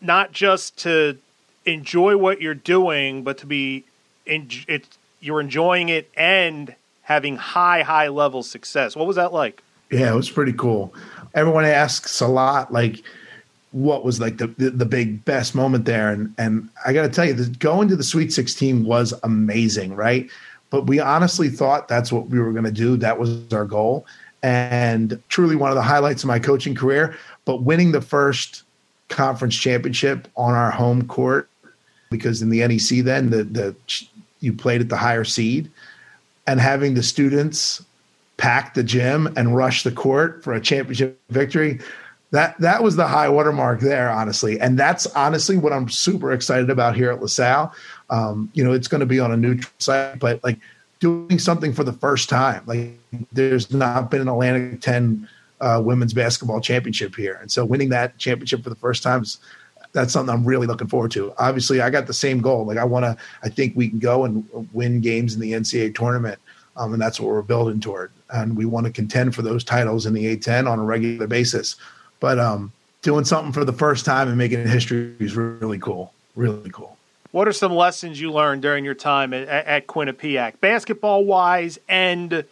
not 0.00 0.30
just 0.30 0.76
to 0.84 1.18
enjoy 1.64 2.16
what 2.16 2.40
you're 2.40 2.54
doing, 2.54 3.24
but 3.24 3.38
to 3.38 3.46
be 3.46 3.82
in, 4.24 4.48
it, 4.68 4.86
you're 5.18 5.40
enjoying 5.40 5.88
it 5.88 6.08
and 6.16 6.76
having 7.02 7.38
high, 7.38 7.82
high 7.82 8.06
level 8.06 8.44
success. 8.44 8.94
What 8.94 9.08
was 9.08 9.16
that 9.16 9.32
like? 9.32 9.64
Yeah, 9.90 10.12
it 10.12 10.16
was 10.16 10.30
pretty 10.30 10.52
cool. 10.52 10.94
Everyone 11.34 11.64
asks 11.64 12.20
a 12.20 12.26
lot, 12.26 12.72
like, 12.72 13.02
what 13.72 14.04
was 14.04 14.20
like 14.20 14.38
the, 14.38 14.46
the, 14.46 14.70
the 14.70 14.86
big 14.86 15.24
best 15.24 15.54
moment 15.54 15.84
there, 15.84 16.10
and 16.10 16.34
and 16.38 16.68
I 16.86 16.92
got 16.92 17.02
to 17.02 17.08
tell 17.08 17.26
you, 17.26 17.34
the, 17.34 17.50
going 17.58 17.88
to 17.88 17.96
the 17.96 18.02
Sweet 18.02 18.32
16 18.32 18.84
was 18.84 19.12
amazing, 19.22 19.94
right? 19.94 20.30
But 20.70 20.86
we 20.86 20.98
honestly 20.98 21.50
thought 21.50 21.86
that's 21.88 22.10
what 22.10 22.28
we 22.28 22.40
were 22.40 22.52
going 22.52 22.64
to 22.64 22.70
do. 22.70 22.96
That 22.96 23.18
was 23.18 23.52
our 23.52 23.66
goal, 23.66 24.06
and 24.42 25.20
truly 25.28 25.56
one 25.56 25.70
of 25.70 25.76
the 25.76 25.82
highlights 25.82 26.22
of 26.22 26.28
my 26.28 26.38
coaching 26.38 26.74
career. 26.74 27.16
But 27.44 27.62
winning 27.62 27.92
the 27.92 28.00
first 28.00 28.62
conference 29.08 29.54
championship 29.54 30.28
on 30.36 30.54
our 30.54 30.70
home 30.70 31.06
court 31.06 31.48
because 32.10 32.42
in 32.42 32.50
the 32.50 32.66
NEC 32.66 33.04
then 33.04 33.30
the 33.30 33.44
the 33.44 33.74
you 34.40 34.52
played 34.52 34.80
at 34.80 34.88
the 34.88 34.96
higher 34.96 35.24
seed 35.24 35.70
and 36.46 36.60
having 36.60 36.94
the 36.94 37.02
students 37.02 37.84
pack 38.36 38.74
the 38.74 38.82
gym 38.82 39.32
and 39.36 39.56
rush 39.56 39.82
the 39.82 39.90
court 39.90 40.42
for 40.44 40.52
a 40.52 40.60
championship 40.60 41.20
victory 41.30 41.80
that 42.32 42.58
that 42.58 42.82
was 42.82 42.96
the 42.96 43.06
high 43.06 43.28
watermark 43.28 43.80
there 43.80 44.10
honestly 44.10 44.60
and 44.60 44.78
that's 44.78 45.06
honestly 45.08 45.56
what 45.56 45.72
i'm 45.72 45.88
super 45.88 46.32
excited 46.32 46.68
about 46.68 46.96
here 46.96 47.10
at 47.10 47.20
lasalle 47.20 47.72
um, 48.10 48.50
you 48.52 48.62
know 48.62 48.72
it's 48.72 48.88
going 48.88 49.00
to 49.00 49.06
be 49.06 49.20
on 49.20 49.32
a 49.32 49.36
neutral 49.36 49.72
site 49.78 50.18
but 50.18 50.42
like 50.44 50.58
doing 50.98 51.38
something 51.38 51.72
for 51.72 51.84
the 51.84 51.92
first 51.92 52.28
time 52.28 52.62
like 52.66 52.98
there's 53.32 53.72
not 53.72 54.10
been 54.10 54.20
an 54.20 54.28
atlantic 54.28 54.80
10 54.80 55.28
uh, 55.60 55.80
women's 55.82 56.12
basketball 56.12 56.60
championship 56.60 57.14
here 57.14 57.38
and 57.40 57.50
so 57.50 57.64
winning 57.64 57.88
that 57.88 58.18
championship 58.18 58.62
for 58.62 58.70
the 58.70 58.76
first 58.76 59.02
time 59.02 59.22
is 59.22 59.38
that's 59.96 60.12
something 60.12 60.32
I'm 60.32 60.44
really 60.44 60.66
looking 60.66 60.88
forward 60.88 61.10
to. 61.12 61.32
Obviously, 61.38 61.80
I 61.80 61.88
got 61.88 62.06
the 62.06 62.12
same 62.12 62.42
goal. 62.42 62.66
Like 62.66 62.76
I 62.76 62.84
want 62.84 63.04
to, 63.04 63.16
I 63.42 63.48
think 63.48 63.74
we 63.74 63.88
can 63.88 63.98
go 63.98 64.26
and 64.26 64.46
win 64.74 65.00
games 65.00 65.34
in 65.34 65.40
the 65.40 65.52
NCAA 65.52 65.94
tournament, 65.94 66.38
um, 66.76 66.92
and 66.92 67.00
that's 67.00 67.18
what 67.18 67.30
we're 67.30 67.40
building 67.40 67.80
toward. 67.80 68.12
And 68.30 68.56
we 68.56 68.64
want 68.64 68.86
to 68.86 68.92
contend 68.92 69.34
for 69.34 69.42
those 69.42 69.64
titles 69.64 70.06
in 70.06 70.14
the 70.14 70.36
A10 70.36 70.68
on 70.68 70.78
a 70.78 70.84
regular 70.84 71.26
basis. 71.26 71.76
But 72.20 72.38
um, 72.38 72.72
doing 73.02 73.24
something 73.24 73.52
for 73.52 73.64
the 73.64 73.72
first 73.72 74.04
time 74.04 74.28
and 74.28 74.36
making 74.36 74.66
history 74.66 75.14
is 75.20 75.36
really 75.36 75.78
cool. 75.78 76.12
Really 76.34 76.70
cool. 76.70 76.96
What 77.32 77.48
are 77.48 77.52
some 77.52 77.72
lessons 77.72 78.20
you 78.20 78.32
learned 78.32 78.62
during 78.62 78.84
your 78.84 78.94
time 78.94 79.34
at, 79.34 79.48
at 79.48 79.86
Quinnipiac, 79.86 80.60
basketball 80.60 81.24
wise, 81.24 81.78
and 81.88 82.44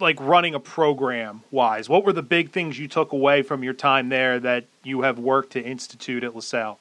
like 0.00 0.20
running 0.20 0.54
a 0.54 0.60
program 0.60 1.42
wise? 1.50 1.88
What 1.88 2.04
were 2.04 2.12
the 2.12 2.22
big 2.22 2.50
things 2.50 2.78
you 2.78 2.88
took 2.88 3.12
away 3.12 3.42
from 3.42 3.62
your 3.62 3.74
time 3.74 4.08
there 4.08 4.40
that 4.40 4.64
you 4.82 5.02
have 5.02 5.18
worked 5.18 5.52
to 5.52 5.62
institute 5.62 6.24
at 6.24 6.34
LaSalle? 6.34 6.78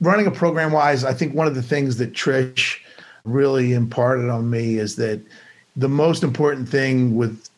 running 0.00 0.26
a 0.26 0.30
program 0.30 0.72
wise, 0.72 1.04
I 1.04 1.12
think 1.12 1.34
one 1.34 1.46
of 1.46 1.54
the 1.54 1.62
things 1.62 1.96
that 1.98 2.12
Trish 2.12 2.78
really 3.24 3.72
imparted 3.72 4.30
on 4.30 4.48
me 4.48 4.78
is 4.78 4.96
that 4.96 5.20
the 5.76 5.88
most 5.88 6.22
important 6.22 6.68
thing 6.68 7.16
with 7.16 7.49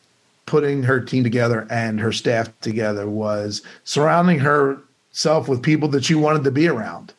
putting 0.45 0.83
her 0.83 0.99
team 0.99 1.23
together 1.23 1.67
and 1.69 1.99
her 1.99 2.11
staff 2.11 2.49
together 2.61 3.09
was 3.09 3.61
surrounding 3.83 4.39
herself 4.39 5.47
with 5.47 5.63
people 5.63 5.87
that 5.89 6.03
she 6.03 6.15
wanted 6.15 6.43
to 6.43 6.51
be 6.51 6.67
around 6.67 7.13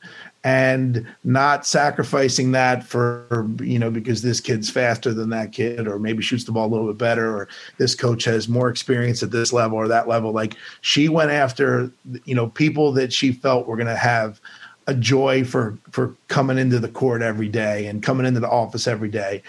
and 0.44 1.06
not 1.24 1.66
sacrificing 1.66 2.52
that 2.52 2.84
for 2.84 3.48
you 3.60 3.78
know 3.78 3.90
because 3.90 4.20
this 4.20 4.40
kid's 4.40 4.68
faster 4.68 5.14
than 5.14 5.30
that 5.30 5.52
kid 5.52 5.88
or 5.88 5.98
maybe 5.98 6.22
shoots 6.22 6.44
the 6.44 6.52
ball 6.52 6.66
a 6.66 6.72
little 6.72 6.87
bit 6.87 6.98
better 6.98 7.34
or 7.34 7.48
this 7.78 7.94
coach 7.94 8.24
has 8.24 8.46
more 8.46 8.68
experience 8.68 9.22
at 9.22 9.30
this 9.30 9.54
level 9.54 9.78
or 9.78 9.88
that 9.88 10.06
level. 10.06 10.32
Like 10.32 10.56
she 10.82 11.08
went 11.08 11.30
after 11.30 11.90
you 12.26 12.34
know 12.34 12.48
people 12.48 12.92
that 12.92 13.12
she 13.12 13.32
felt 13.32 13.66
were 13.66 13.76
going 13.76 13.87
to 13.87 13.96
have 13.96 14.38
a 14.87 14.94
joy 14.94 15.44
for 15.44 15.78
for 15.90 16.14
coming 16.28 16.58
into 16.58 16.78
the 16.78 16.88
court 16.88 17.22
every 17.22 17.48
day 17.48 17.87
and 17.87 18.02
coming 18.02 18.26
into 18.26 18.40
the 18.40 18.50
office 18.50 18.87
every 18.87 19.08
day. 19.08 19.42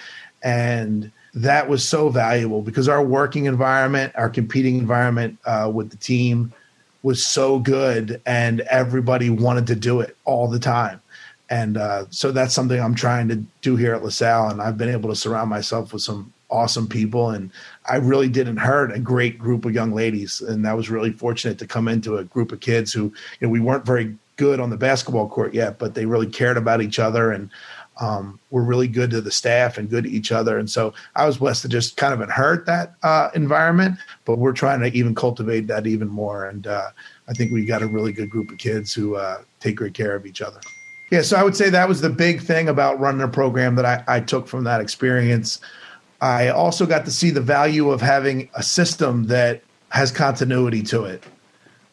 And 0.44 1.12
that 1.36 1.68
was 1.68 1.86
so 1.86 2.08
valuable 2.08 2.62
because 2.62 2.88
our 2.88 3.04
working 3.04 3.46
environment 3.46 4.12
our 4.16 4.30
competing 4.30 4.78
environment 4.78 5.38
uh, 5.46 5.70
with 5.72 5.90
the 5.90 5.98
team 5.98 6.52
was 7.04 7.24
so 7.24 7.60
good 7.60 8.20
and 8.26 8.62
everybody 8.62 9.30
wanted 9.30 9.68
to 9.68 9.76
do 9.76 10.00
it 10.00 10.18
all 10.26 10.48
the 10.48 10.58
time. 10.58 11.00
And 11.52 11.78
uh, 11.78 12.06
so 12.10 12.32
that's 12.32 12.56
something 12.56 12.80
i'm 12.80 12.96
trying 12.96 13.28
to 13.28 13.36
do 13.62 13.76
here 13.76 13.94
at 13.94 14.02
lasalle 14.02 14.50
and 14.50 14.62
i've 14.62 14.80
been 14.80 14.90
able 14.90 15.10
to 15.10 15.16
surround 15.16 15.50
myself 15.50 15.94
with 15.94 16.02
some 16.02 16.34
awesome 16.50 16.88
people 16.88 17.30
and 17.32 17.52
i 17.88 17.98
really 17.98 18.30
did 18.30 18.48
not 18.48 18.58
hurt 18.58 18.92
a 18.92 19.00
great 19.00 19.38
group 19.38 19.66
of 19.66 19.74
young 19.74 19.92
ladies 19.92 20.42
and 20.42 20.68
i 20.68 20.74
was 20.74 20.90
really 20.90 21.12
fortunate 21.12 21.60
to 21.60 21.68
come 21.68 21.88
into 21.88 22.18
a 22.18 22.24
group 22.24 22.52
of 22.52 22.60
kids 22.62 22.94
who 22.94 23.04
you 23.04 23.14
know 23.42 23.50
we 23.50 23.60
weren't 23.60 23.86
very 23.86 24.16
good 24.38 24.60
on 24.60 24.70
the 24.70 24.78
basketball 24.78 25.30
court 25.30 25.54
yet, 25.54 25.80
but 25.80 25.96
they 25.96 26.06
really 26.06 26.28
cared 26.28 26.58
about 26.58 26.82
each 26.82 27.00
other 27.00 27.32
and 27.32 27.50
um, 28.00 28.40
were 28.50 28.64
really 28.64 28.88
good 28.88 29.10
to 29.12 29.22
the 29.22 29.32
staff 29.32 29.78
and 29.78 29.90
good 29.90 30.04
to 30.04 30.10
each 30.10 30.32
other. 30.32 30.58
And 30.58 30.70
so 30.70 30.94
I 31.16 31.26
was 31.26 31.38
blessed 31.38 31.62
to 31.64 31.70
just 31.70 31.98
kind 31.98 32.14
of 32.14 32.22
inherit 32.22 32.66
that 32.66 32.96
uh, 33.04 33.30
environment, 33.36 33.98
but 34.26 34.38
we're 34.38 34.54
trying 34.54 34.82
to 34.82 34.88
even 34.88 35.16
cultivate 35.16 35.68
that 35.68 35.88
even 35.88 36.08
more. 36.08 36.46
And 36.46 36.68
uh, 36.68 36.90
I 37.28 37.34
think 37.34 37.52
we 37.52 37.66
got 37.66 37.82
a 37.82 37.88
really 37.88 38.12
good 38.12 38.30
group 38.30 38.52
of 38.52 38.58
kids 38.58 38.94
who 38.94 39.16
uh, 39.16 39.42
take 39.60 39.78
great 39.78 39.94
care 39.94 40.16
of 40.16 40.26
each 40.26 40.42
other. 40.42 40.60
Yeah, 41.12 41.22
so 41.22 41.38
I 41.38 41.44
would 41.44 41.56
say 41.56 41.70
that 41.70 41.88
was 41.88 42.02
the 42.02 42.10
big 42.10 42.42
thing 42.42 42.68
about 42.68 43.00
running 43.00 43.22
a 43.22 43.28
program 43.28 43.76
that 43.76 43.86
I, 43.86 44.04
I 44.08 44.20
took 44.20 44.48
from 44.48 44.64
that 44.64 44.82
experience. 44.82 45.62
I 46.20 46.50
also 46.50 46.86
got 46.86 47.06
to 47.06 47.12
see 47.12 47.30
the 47.30 47.42
value 47.42 47.92
of 47.92 48.02
having 48.02 48.50
a 48.56 48.64
system 48.64 49.28
that 49.28 49.62
has 49.90 50.12
continuity 50.12 50.82
to 50.84 51.06
it 51.06 51.24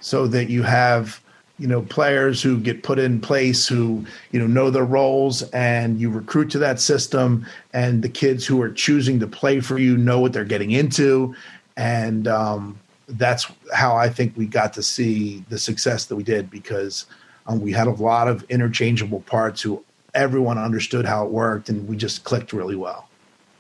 so 0.01 0.27
that 0.27 0.49
you 0.49 0.63
have 0.63 1.22
you 1.63 1.69
know 1.69 1.83
players 1.83 2.43
who 2.43 2.59
get 2.59 2.83
put 2.83 2.99
in 2.99 3.21
place 3.21 3.69
who 3.69 4.05
you 4.33 4.41
know 4.41 4.49
know 4.49 4.69
their 4.69 4.85
roles 4.85 5.43
and 5.51 6.01
you 6.01 6.11
recruit 6.11 6.51
to 6.51 6.59
that 6.59 6.81
system 6.81 7.47
and 7.73 8.03
the 8.03 8.09
kids 8.09 8.45
who 8.45 8.61
are 8.61 8.71
choosing 8.71 9.21
to 9.21 9.29
play 9.29 9.61
for 9.61 9.79
you 9.79 9.97
know 9.97 10.19
what 10.19 10.33
they're 10.33 10.45
getting 10.45 10.73
into. 10.73 11.35
And 11.77 12.27
um, 12.27 12.79
that's 13.09 13.47
how 13.73 13.97
i 13.97 14.09
think 14.09 14.37
we 14.37 14.47
got 14.47 14.73
to 14.73 14.83
see 14.83 15.45
the 15.49 15.59
success 15.59 16.07
that 16.07 16.17
we 16.17 16.23
did 16.23 16.51
because 16.51 17.07
um, 17.47 17.61
we 17.61 17.73
had 17.73 17.87
a 17.87 17.91
lot 17.91 18.27
of 18.27 18.43
interchangeable 18.45 19.21
parts 19.21 19.61
who 19.61 19.85
everyone 20.15 20.59
understood 20.59 21.05
how 21.05 21.25
it 21.25 21.31
worked 21.31 21.69
and 21.69 21.89
we 21.89 21.97
just 21.97 22.25
clicked 22.25 22.53
really 22.53 22.77
well. 22.77 23.09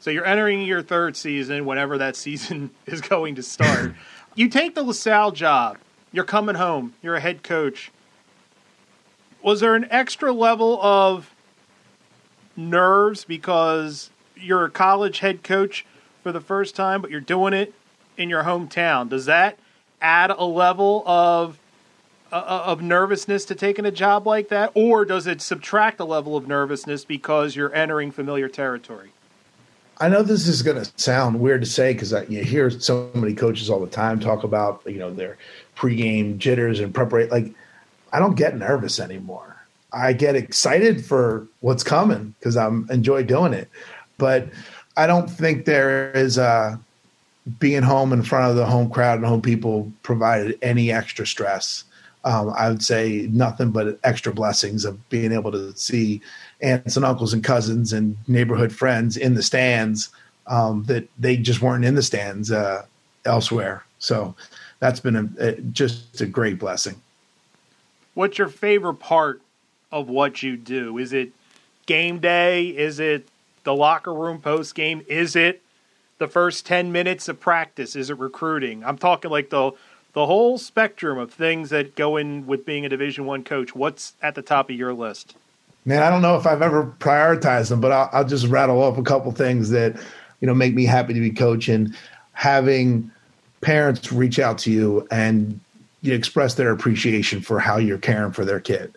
So 0.00 0.10
you're 0.10 0.26
entering 0.26 0.62
your 0.62 0.82
third 0.82 1.16
season 1.16 1.64
whenever 1.64 1.98
that 1.98 2.16
season 2.26 2.70
is 2.86 3.00
going 3.00 3.36
to 3.36 3.42
start. 3.42 3.94
You 4.34 4.48
take 4.48 4.74
the 4.74 4.82
lasalle 4.82 5.32
job 5.32 5.78
you're 6.12 6.24
coming 6.24 6.56
home. 6.56 6.94
You're 7.02 7.16
a 7.16 7.20
head 7.20 7.42
coach. 7.42 7.90
Was 9.42 9.60
there 9.60 9.74
an 9.74 9.86
extra 9.90 10.32
level 10.32 10.80
of 10.82 11.34
nerves 12.56 13.24
because 13.24 14.10
you're 14.36 14.64
a 14.64 14.70
college 14.70 15.20
head 15.20 15.42
coach 15.42 15.84
for 16.22 16.32
the 16.32 16.40
first 16.40 16.76
time, 16.76 17.00
but 17.00 17.10
you're 17.10 17.20
doing 17.20 17.52
it 17.52 17.74
in 18.16 18.28
your 18.28 18.44
hometown. 18.44 19.08
Does 19.08 19.26
that 19.26 19.58
add 20.00 20.30
a 20.30 20.44
level 20.44 21.02
of 21.06 21.58
uh, 22.30 22.36
uh, 22.36 22.62
of 22.66 22.80
nervousness 22.80 23.44
to 23.44 23.54
taking 23.54 23.84
a 23.84 23.90
job 23.90 24.26
like 24.26 24.48
that, 24.48 24.72
or 24.74 25.04
does 25.04 25.26
it 25.26 25.42
subtract 25.42 26.00
a 26.00 26.04
level 26.04 26.34
of 26.34 26.48
nervousness 26.48 27.04
because 27.04 27.54
you're 27.54 27.74
entering 27.74 28.10
familiar 28.10 28.48
territory? 28.48 29.12
I 29.98 30.08
know 30.08 30.22
this 30.22 30.48
is 30.48 30.62
going 30.62 30.82
to 30.82 30.90
sound 30.96 31.38
weird 31.38 31.60
to 31.60 31.66
say 31.66 31.92
because 31.92 32.12
you 32.28 32.42
hear 32.42 32.70
so 32.70 33.10
many 33.14 33.34
coaches 33.34 33.68
all 33.68 33.80
the 33.80 33.86
time 33.86 34.18
talk 34.18 34.44
about 34.44 34.82
you 34.86 34.98
know 34.98 35.12
their 35.12 35.36
pregame 35.76 36.38
jitters 36.38 36.80
and 36.80 36.94
preparation. 36.94 37.30
Like, 37.30 37.54
I 38.12 38.18
don't 38.18 38.36
get 38.36 38.56
nervous 38.56 39.00
anymore. 39.00 39.56
I 39.92 40.12
get 40.12 40.36
excited 40.36 41.04
for 41.04 41.46
what's 41.60 41.82
coming 41.82 42.34
because 42.38 42.56
I'm 42.56 42.88
enjoy 42.90 43.24
doing 43.24 43.52
it, 43.52 43.68
but 44.18 44.48
I 44.96 45.06
don't 45.06 45.28
think 45.28 45.64
there 45.64 46.12
is 46.12 46.38
a 46.38 46.80
being 47.58 47.82
home 47.82 48.12
in 48.12 48.22
front 48.22 48.50
of 48.50 48.56
the 48.56 48.64
home 48.64 48.88
crowd 48.88 49.18
and 49.18 49.26
home 49.26 49.42
people 49.42 49.92
provided 50.02 50.58
any 50.62 50.92
extra 50.92 51.26
stress 51.26 51.84
um, 52.24 52.52
I 52.56 52.68
would 52.68 52.82
say 52.82 53.28
nothing 53.30 53.70
but 53.70 53.98
extra 54.04 54.32
blessings 54.32 54.84
of 54.84 55.08
being 55.08 55.32
able 55.32 55.50
to 55.52 55.74
see 55.76 56.20
aunts 56.60 56.96
and 56.96 57.04
uncles 57.04 57.32
and 57.32 57.42
cousins 57.42 57.92
and 57.92 58.16
neighborhood 58.28 58.72
friends 58.72 59.16
in 59.16 59.34
the 59.34 59.42
stands 59.42 60.08
um, 60.46 60.84
that 60.84 61.08
they 61.18 61.36
just 61.36 61.62
weren't 61.62 61.84
in 61.84 61.94
the 61.94 62.02
stands 62.02 62.52
uh, 62.52 62.84
elsewhere. 63.24 63.84
So 63.98 64.34
that's 64.82 64.98
been 64.98 65.14
a, 65.14 65.28
a, 65.38 65.52
just 65.60 66.20
a 66.20 66.26
great 66.26 66.58
blessing. 66.58 67.00
What's 68.14 68.36
your 68.36 68.48
favorite 68.48 68.96
part 68.96 69.40
of 69.92 70.08
what 70.08 70.42
you 70.42 70.56
do? 70.56 70.98
Is 70.98 71.12
it 71.12 71.30
game 71.86 72.18
day? 72.18 72.66
Is 72.66 72.98
it 72.98 73.28
the 73.62 73.76
locker 73.76 74.12
room 74.12 74.40
post 74.40 74.74
game? 74.74 75.04
Is 75.06 75.36
it 75.36 75.62
the 76.18 76.26
first 76.26 76.66
10 76.66 76.90
minutes 76.90 77.28
of 77.28 77.38
practice? 77.38 77.94
Is 77.94 78.10
it 78.10 78.18
recruiting? 78.18 78.84
I'm 78.84 78.98
talking 78.98 79.30
like 79.30 79.50
the 79.50 79.70
the 80.14 80.26
whole 80.26 80.58
spectrum 80.58 81.16
of 81.16 81.32
things 81.32 81.70
that 81.70 81.94
go 81.94 82.16
in 82.16 82.46
with 82.46 82.66
being 82.66 82.84
a 82.84 82.88
Division 82.88 83.24
One 83.24 83.44
coach. 83.44 83.76
What's 83.76 84.14
at 84.20 84.34
the 84.34 84.42
top 84.42 84.68
of 84.68 84.74
your 84.74 84.92
list? 84.92 85.36
Man, 85.84 86.02
I 86.02 86.10
don't 86.10 86.22
know 86.22 86.36
if 86.36 86.44
I've 86.44 86.60
ever 86.60 86.92
prioritized 86.98 87.68
them, 87.68 87.80
but 87.80 87.92
I'll, 87.92 88.10
I'll 88.12 88.24
just 88.24 88.48
rattle 88.48 88.82
off 88.82 88.98
a 88.98 89.02
couple 89.02 89.30
things 89.30 89.70
that 89.70 89.94
you 90.40 90.48
know 90.48 90.54
make 90.54 90.74
me 90.74 90.84
happy 90.86 91.14
to 91.14 91.20
be 91.20 91.30
coaching. 91.30 91.94
Having 92.32 93.12
parents 93.62 94.12
reach 94.12 94.38
out 94.38 94.58
to 94.58 94.70
you 94.70 95.06
and 95.10 95.58
you 96.02 96.12
express 96.12 96.54
their 96.54 96.72
appreciation 96.72 97.40
for 97.40 97.58
how 97.58 97.78
you're 97.78 97.98
caring 97.98 98.32
for 98.32 98.44
their 98.44 98.60
kid. 98.60 98.94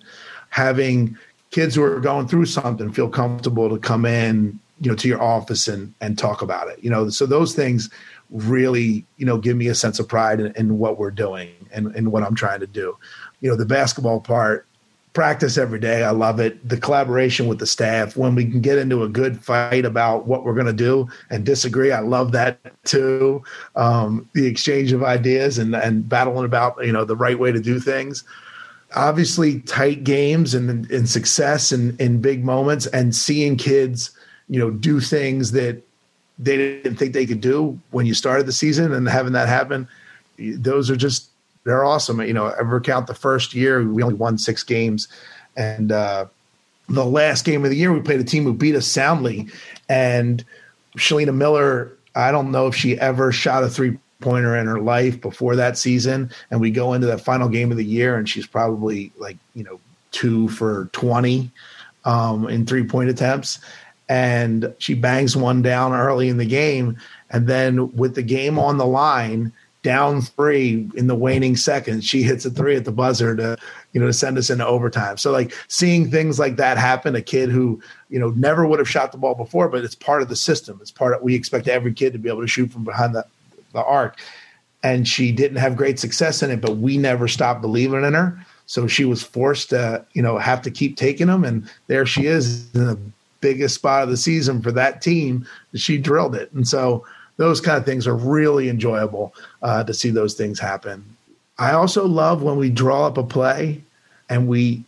Having 0.49 1.17
kids 1.51 1.75
who 1.75 1.83
are 1.83 1.99
going 1.99 2.27
through 2.27 2.47
something 2.47 2.91
feel 2.91 3.07
comfortable 3.07 3.69
to 3.69 3.77
come 3.77 4.05
in, 4.05 4.59
you 4.81 4.89
know, 4.89 4.95
to 4.97 5.07
your 5.07 5.21
office 5.21 5.67
and 5.67 5.93
and 6.01 6.17
talk 6.17 6.41
about 6.41 6.67
it. 6.67 6.83
You 6.83 6.89
know, 6.89 7.09
so 7.09 7.25
those 7.25 7.55
things 7.55 7.89
really, 8.29 9.05
you 9.17 9.25
know, 9.25 9.37
give 9.37 9.55
me 9.55 9.67
a 9.67 9.75
sense 9.75 9.99
of 9.99 10.07
pride 10.07 10.39
in, 10.39 10.51
in 10.55 10.79
what 10.79 10.97
we're 10.97 11.11
doing 11.11 11.51
and, 11.71 11.95
and 11.95 12.11
what 12.11 12.23
I'm 12.23 12.35
trying 12.35 12.59
to 12.59 12.67
do. 12.67 12.97
You 13.41 13.49
know, 13.49 13.55
the 13.55 13.65
basketball 13.65 14.19
part, 14.19 14.67
practice 15.15 15.57
every 15.57 15.79
day. 15.79 16.03
I 16.03 16.11
love 16.11 16.39
it. 16.39 16.67
The 16.67 16.77
collaboration 16.77 17.47
with 17.47 17.57
the 17.57 17.65
staff, 17.65 18.15
when 18.15 18.35
we 18.35 18.45
can 18.45 18.61
get 18.61 18.77
into 18.77 19.01
a 19.01 19.09
good 19.09 19.43
fight 19.43 19.85
about 19.85 20.27
what 20.27 20.43
we're 20.43 20.53
going 20.53 20.67
to 20.67 20.73
do 20.73 21.07
and 21.31 21.43
disagree, 21.43 21.91
I 21.91 22.01
love 22.01 22.33
that 22.33 22.59
too. 22.83 23.41
Um, 23.75 24.29
the 24.33 24.45
exchange 24.45 24.91
of 24.91 25.03
ideas 25.03 25.57
and, 25.57 25.73
and 25.73 26.07
battling 26.07 26.45
about, 26.45 26.85
you 26.85 26.91
know, 26.91 27.05
the 27.05 27.15
right 27.15 27.39
way 27.39 27.51
to 27.51 27.59
do 27.59 27.79
things. 27.79 28.25
Obviously, 28.95 29.61
tight 29.61 30.03
games 30.03 30.53
and, 30.53 30.89
and 30.91 31.09
success 31.09 31.71
and 31.71 31.99
in 31.99 32.21
big 32.21 32.43
moments 32.43 32.85
and 32.87 33.15
seeing 33.15 33.55
kids, 33.55 34.11
you 34.49 34.59
know, 34.59 34.69
do 34.69 34.99
things 34.99 35.53
that 35.53 35.81
they 36.37 36.57
didn't 36.57 36.97
think 36.97 37.13
they 37.13 37.25
could 37.25 37.41
do 37.41 37.79
when 37.91 38.05
you 38.05 38.13
started 38.13 38.45
the 38.45 38.51
season 38.51 38.93
and 38.93 39.07
having 39.07 39.33
that 39.33 39.47
happen, 39.47 39.87
those 40.37 40.91
are 40.91 40.97
just 40.97 41.29
they're 41.65 41.83
awesome. 41.83 42.21
You 42.21 42.33
know, 42.33 42.47
ever 42.47 42.79
count 42.79 43.07
the 43.07 43.13
first 43.13 43.53
year 43.53 43.83
we 43.83 44.01
only 44.01 44.15
won 44.15 44.37
six 44.37 44.63
games, 44.63 45.07
and 45.57 45.91
uh, 45.91 46.27
the 46.87 47.05
last 47.05 47.43
game 47.43 47.65
of 47.65 47.71
the 47.71 47.75
year 47.75 47.91
we 47.91 47.99
played 47.99 48.19
a 48.21 48.23
team 48.23 48.43
who 48.43 48.53
beat 48.53 48.75
us 48.75 48.87
soundly, 48.87 49.49
and 49.89 50.45
Shalina 50.97 51.35
Miller. 51.35 51.91
I 52.15 52.31
don't 52.31 52.51
know 52.51 52.67
if 52.67 52.75
she 52.75 52.97
ever 52.97 53.33
shot 53.33 53.65
a 53.65 53.69
three 53.69 53.97
pointer 54.21 54.55
in 54.55 54.67
her 54.67 54.79
life 54.79 55.19
before 55.19 55.57
that 55.57 55.77
season, 55.77 56.31
and 56.49 56.61
we 56.61 56.71
go 56.71 56.93
into 56.93 57.07
that 57.07 57.19
final 57.19 57.49
game 57.49 57.71
of 57.71 57.77
the 57.77 57.83
year, 57.83 58.15
and 58.15 58.29
she's 58.29 58.47
probably 58.47 59.11
like 59.17 59.37
you 59.55 59.63
know 59.63 59.79
two 60.11 60.47
for 60.49 60.89
twenty 60.93 61.51
um, 62.05 62.47
in 62.47 62.65
three 62.65 62.85
point 62.85 63.09
attempts, 63.09 63.59
and 64.07 64.73
she 64.77 64.93
bangs 64.93 65.35
one 65.35 65.61
down 65.61 65.93
early 65.93 66.29
in 66.29 66.37
the 66.37 66.45
game. 66.45 66.97
And 67.31 67.47
then 67.47 67.91
with 67.95 68.15
the 68.15 68.21
game 68.21 68.59
on 68.59 68.77
the 68.77 68.85
line, 68.85 69.51
down 69.85 70.19
three 70.19 70.89
in 70.95 71.05
the 71.05 71.13
waning 71.13 71.55
seconds, 71.55 72.03
she 72.03 72.23
hits 72.23 72.43
a 72.43 72.49
three 72.49 72.75
at 72.75 72.85
the 72.85 72.91
buzzer 72.91 73.35
to, 73.35 73.55
you 73.93 74.01
know, 74.01 74.07
to 74.07 74.13
send 74.13 74.35
us 74.35 74.49
into 74.49 74.65
overtime. 74.65 75.15
So 75.17 75.29
like 75.31 75.53
seeing 75.67 76.09
things 76.09 76.39
like 76.39 76.55
that 76.55 76.79
happen, 76.79 77.15
a 77.15 77.21
kid 77.21 77.49
who, 77.49 77.79
you 78.09 78.17
know, 78.17 78.31
never 78.31 78.65
would 78.65 78.79
have 78.79 78.89
shot 78.89 79.11
the 79.11 79.19
ball 79.19 79.35
before, 79.35 79.69
but 79.69 79.85
it's 79.85 79.93
part 79.93 80.23
of 80.23 80.27
the 80.27 80.35
system. 80.35 80.79
It's 80.81 80.89
part 80.89 81.13
of 81.13 81.21
we 81.21 81.35
expect 81.35 81.67
every 81.67 81.93
kid 81.93 82.13
to 82.13 82.19
be 82.19 82.29
able 82.29 82.41
to 82.41 82.47
shoot 82.47 82.71
from 82.71 82.83
behind 82.83 83.13
the, 83.13 83.27
the 83.73 83.83
arc. 83.83 84.19
And 84.81 85.07
she 85.07 85.31
didn't 85.31 85.57
have 85.57 85.77
great 85.77 85.99
success 85.99 86.41
in 86.41 86.49
it, 86.49 86.61
but 86.61 86.77
we 86.77 86.97
never 86.97 87.27
stopped 87.27 87.61
believing 87.61 88.03
in 88.03 88.15
her. 88.15 88.43
So 88.65 88.87
she 88.87 89.05
was 89.05 89.21
forced 89.21 89.69
to, 89.69 90.03
you 90.13 90.23
know, 90.23 90.39
have 90.39 90.63
to 90.63 90.71
keep 90.71 90.97
taking 90.97 91.27
them. 91.27 91.43
And 91.43 91.69
there 91.85 92.07
she 92.07 92.25
is 92.25 92.73
in 92.73 92.87
the 92.87 92.99
biggest 93.39 93.75
spot 93.75 94.01
of 94.01 94.09
the 94.09 94.17
season 94.17 94.63
for 94.63 94.71
that 94.71 95.03
team, 95.03 95.45
she 95.75 95.99
drilled 95.99 96.33
it. 96.33 96.51
And 96.53 96.67
so 96.67 97.05
those 97.37 97.61
kind 97.61 97.77
of 97.77 97.85
things 97.85 98.07
are 98.07 98.15
really 98.15 98.69
enjoyable 98.69 99.33
uh, 99.61 99.83
to 99.83 99.93
see 99.93 100.09
those 100.09 100.33
things 100.33 100.59
happen. 100.59 101.17
I 101.57 101.71
also 101.71 102.07
love 102.07 102.41
when 102.41 102.57
we 102.57 102.69
draw 102.69 103.07
up 103.07 103.17
a 103.17 103.23
play 103.23 103.81
and 104.29 104.47
we 104.47 104.83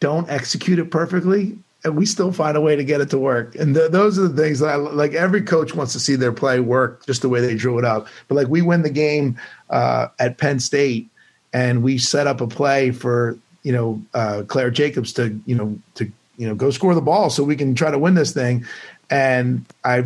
don't 0.00 0.28
execute 0.28 0.78
it 0.78 0.90
perfectly 0.90 1.58
and 1.84 1.96
we 1.96 2.06
still 2.06 2.32
find 2.32 2.56
a 2.56 2.60
way 2.60 2.74
to 2.74 2.82
get 2.82 3.00
it 3.00 3.10
to 3.10 3.18
work. 3.18 3.54
And 3.54 3.74
th- 3.74 3.92
those 3.92 4.18
are 4.18 4.26
the 4.28 4.42
things 4.42 4.58
that 4.58 4.68
I 4.68 4.76
like. 4.76 5.14
Every 5.14 5.42
coach 5.42 5.74
wants 5.74 5.92
to 5.92 6.00
see 6.00 6.16
their 6.16 6.32
play 6.32 6.58
work 6.60 7.06
just 7.06 7.22
the 7.22 7.28
way 7.28 7.40
they 7.40 7.54
drew 7.54 7.78
it 7.78 7.84
up. 7.84 8.08
But 8.26 8.34
like 8.34 8.48
we 8.48 8.62
win 8.62 8.82
the 8.82 8.90
game 8.90 9.38
uh, 9.70 10.08
at 10.18 10.38
Penn 10.38 10.58
State 10.58 11.08
and 11.52 11.82
we 11.82 11.98
set 11.98 12.26
up 12.26 12.40
a 12.40 12.48
play 12.48 12.90
for 12.90 13.38
you 13.62 13.72
know 13.72 14.02
uh, 14.14 14.42
Claire 14.48 14.70
Jacobs 14.70 15.12
to 15.14 15.40
you 15.46 15.54
know 15.54 15.78
to 15.94 16.10
you 16.38 16.46
know, 16.46 16.54
go 16.54 16.70
score 16.70 16.94
the 16.94 17.02
ball 17.02 17.28
so 17.28 17.42
we 17.42 17.56
can 17.56 17.74
try 17.74 17.90
to 17.90 17.98
win 17.98 18.14
this 18.14 18.32
thing. 18.32 18.64
And 19.10 19.66
I, 19.84 20.04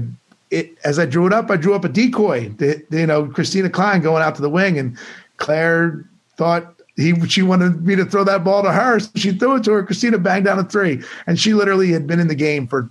it 0.52 0.78
as 0.84 0.98
I 0.98 1.06
drew 1.06 1.26
it 1.26 1.32
up, 1.32 1.50
I 1.50 1.56
drew 1.56 1.74
up 1.74 1.84
a 1.84 1.88
decoy. 1.88 2.50
The, 2.50 2.84
you 2.90 3.06
know, 3.06 3.26
Christina 3.26 3.70
Klein 3.70 4.02
going 4.02 4.22
out 4.22 4.34
to 4.36 4.42
the 4.42 4.50
wing, 4.50 4.78
and 4.78 4.96
Claire 5.38 6.04
thought 6.36 6.74
he 6.96 7.18
she 7.26 7.42
wanted 7.42 7.84
me 7.84 7.96
to 7.96 8.04
throw 8.04 8.22
that 8.24 8.44
ball 8.44 8.62
to 8.62 8.70
her. 8.70 9.00
So 9.00 9.10
she 9.16 9.32
threw 9.32 9.56
it 9.56 9.64
to 9.64 9.72
her. 9.72 9.82
Christina 9.82 10.18
banged 10.18 10.44
down 10.44 10.58
a 10.58 10.64
three, 10.64 11.02
and 11.26 11.40
she 11.40 11.54
literally 11.54 11.90
had 11.90 12.06
been 12.06 12.20
in 12.20 12.28
the 12.28 12.34
game 12.34 12.68
for. 12.68 12.88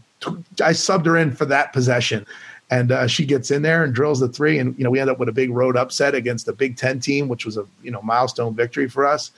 I 0.63 0.71
subbed 0.71 1.06
her 1.06 1.17
in 1.17 1.32
for 1.32 1.45
that 1.45 1.74
possession, 1.74 2.28
and 2.69 2.91
uh, 2.91 3.08
she 3.08 3.26
gets 3.26 3.50
in 3.50 3.63
there 3.63 3.84
and 3.84 3.93
drills 3.93 4.19
the 4.19 4.28
three, 4.28 4.60
and 4.60 4.78
you 4.78 4.84
know 4.84 4.89
we 4.89 5.00
end 5.00 5.10
up 5.10 5.19
with 5.19 5.30
a 5.30 5.34
big 5.34 5.52
road 5.52 5.78
upset 5.78 6.15
against 6.15 6.45
the 6.45 6.54
Big 6.54 6.78
Ten 6.78 7.00
team, 7.00 7.28
which 7.28 7.45
was 7.45 7.58
a 7.58 7.65
you 7.84 7.91
know 7.91 8.02
milestone 8.02 8.56
victory 8.56 8.89
for 8.89 9.06
us. 9.06 9.32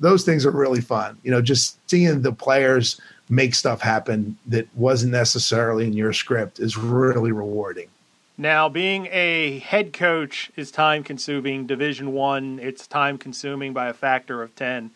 Those 0.00 0.24
things 0.24 0.46
are 0.46 0.50
really 0.50 0.80
fun. 0.80 1.18
You 1.22 1.30
know, 1.30 1.42
just 1.42 1.78
seeing 1.88 2.22
the 2.22 2.32
players 2.32 3.00
make 3.30 3.54
stuff 3.54 3.80
happen 3.80 4.36
that 4.46 4.68
wasn't 4.74 5.12
necessarily 5.12 5.86
in 5.86 5.92
your 5.92 6.12
script 6.12 6.58
is 6.58 6.76
really 6.76 7.32
rewarding. 7.32 7.88
Now, 8.36 8.68
being 8.68 9.06
a 9.12 9.58
head 9.58 9.92
coach 9.92 10.50
is 10.56 10.70
time 10.70 11.04
consuming. 11.04 11.66
Division 11.66 12.12
One, 12.12 12.58
it's 12.58 12.86
time 12.86 13.18
consuming 13.18 13.72
by 13.72 13.88
a 13.88 13.92
factor 13.92 14.42
of 14.42 14.54
ten. 14.56 14.90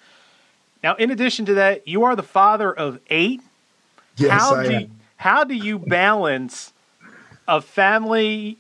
Now, 0.83 0.95
in 0.95 1.11
addition 1.11 1.45
to 1.47 1.55
that, 1.55 1.87
you 1.87 2.05
are 2.05 2.17
the 2.17 2.23
father 2.23 2.73
of 2.73 3.01
eight. 3.09 3.43
Yes, 4.17 4.31
how 4.31 4.55
I 4.55 4.65
do 4.65 4.75
am. 4.75 5.01
how 5.17 5.45
do 5.45 5.55
you 5.55 5.79
balance 5.79 6.73
a 7.47 7.61
family 7.61 8.59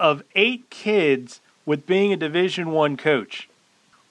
of 0.00 0.22
eight 0.34 0.68
kids 0.70 1.40
with 1.64 1.86
being 1.86 2.12
a 2.12 2.16
Division 2.16 2.72
One 2.72 2.96
coach? 2.96 3.48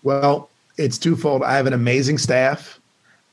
Well, 0.01 0.49
it's 0.77 0.97
twofold. 0.97 1.43
I 1.43 1.57
have 1.57 1.67
an 1.67 1.73
amazing 1.73 2.19
staff, 2.19 2.79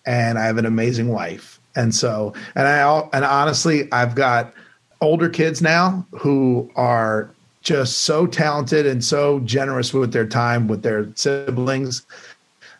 and 0.05 0.39
I 0.39 0.47
have 0.47 0.59
an 0.59 0.67
amazing 0.67 1.09
wife. 1.09 1.61
And 1.75 1.95
so, 1.95 2.35
and 2.55 2.69
I 2.69 3.09
and 3.13 3.25
honestly, 3.25 3.91
I've 3.93 4.15
got 4.15 4.53
older 5.01 5.29
kids 5.29 5.63
now 5.63 6.07
who 6.13 6.71
are 6.77 7.31
just 7.63 7.99
so 7.99 8.27
talented 8.27 8.87
and 8.87 9.05
so 9.05 9.41
generous 9.41 9.95
with 9.95 10.13
their 10.13 10.27
time 10.27 10.69
with 10.69 10.83
their 10.83 11.09
siblings 11.15 12.05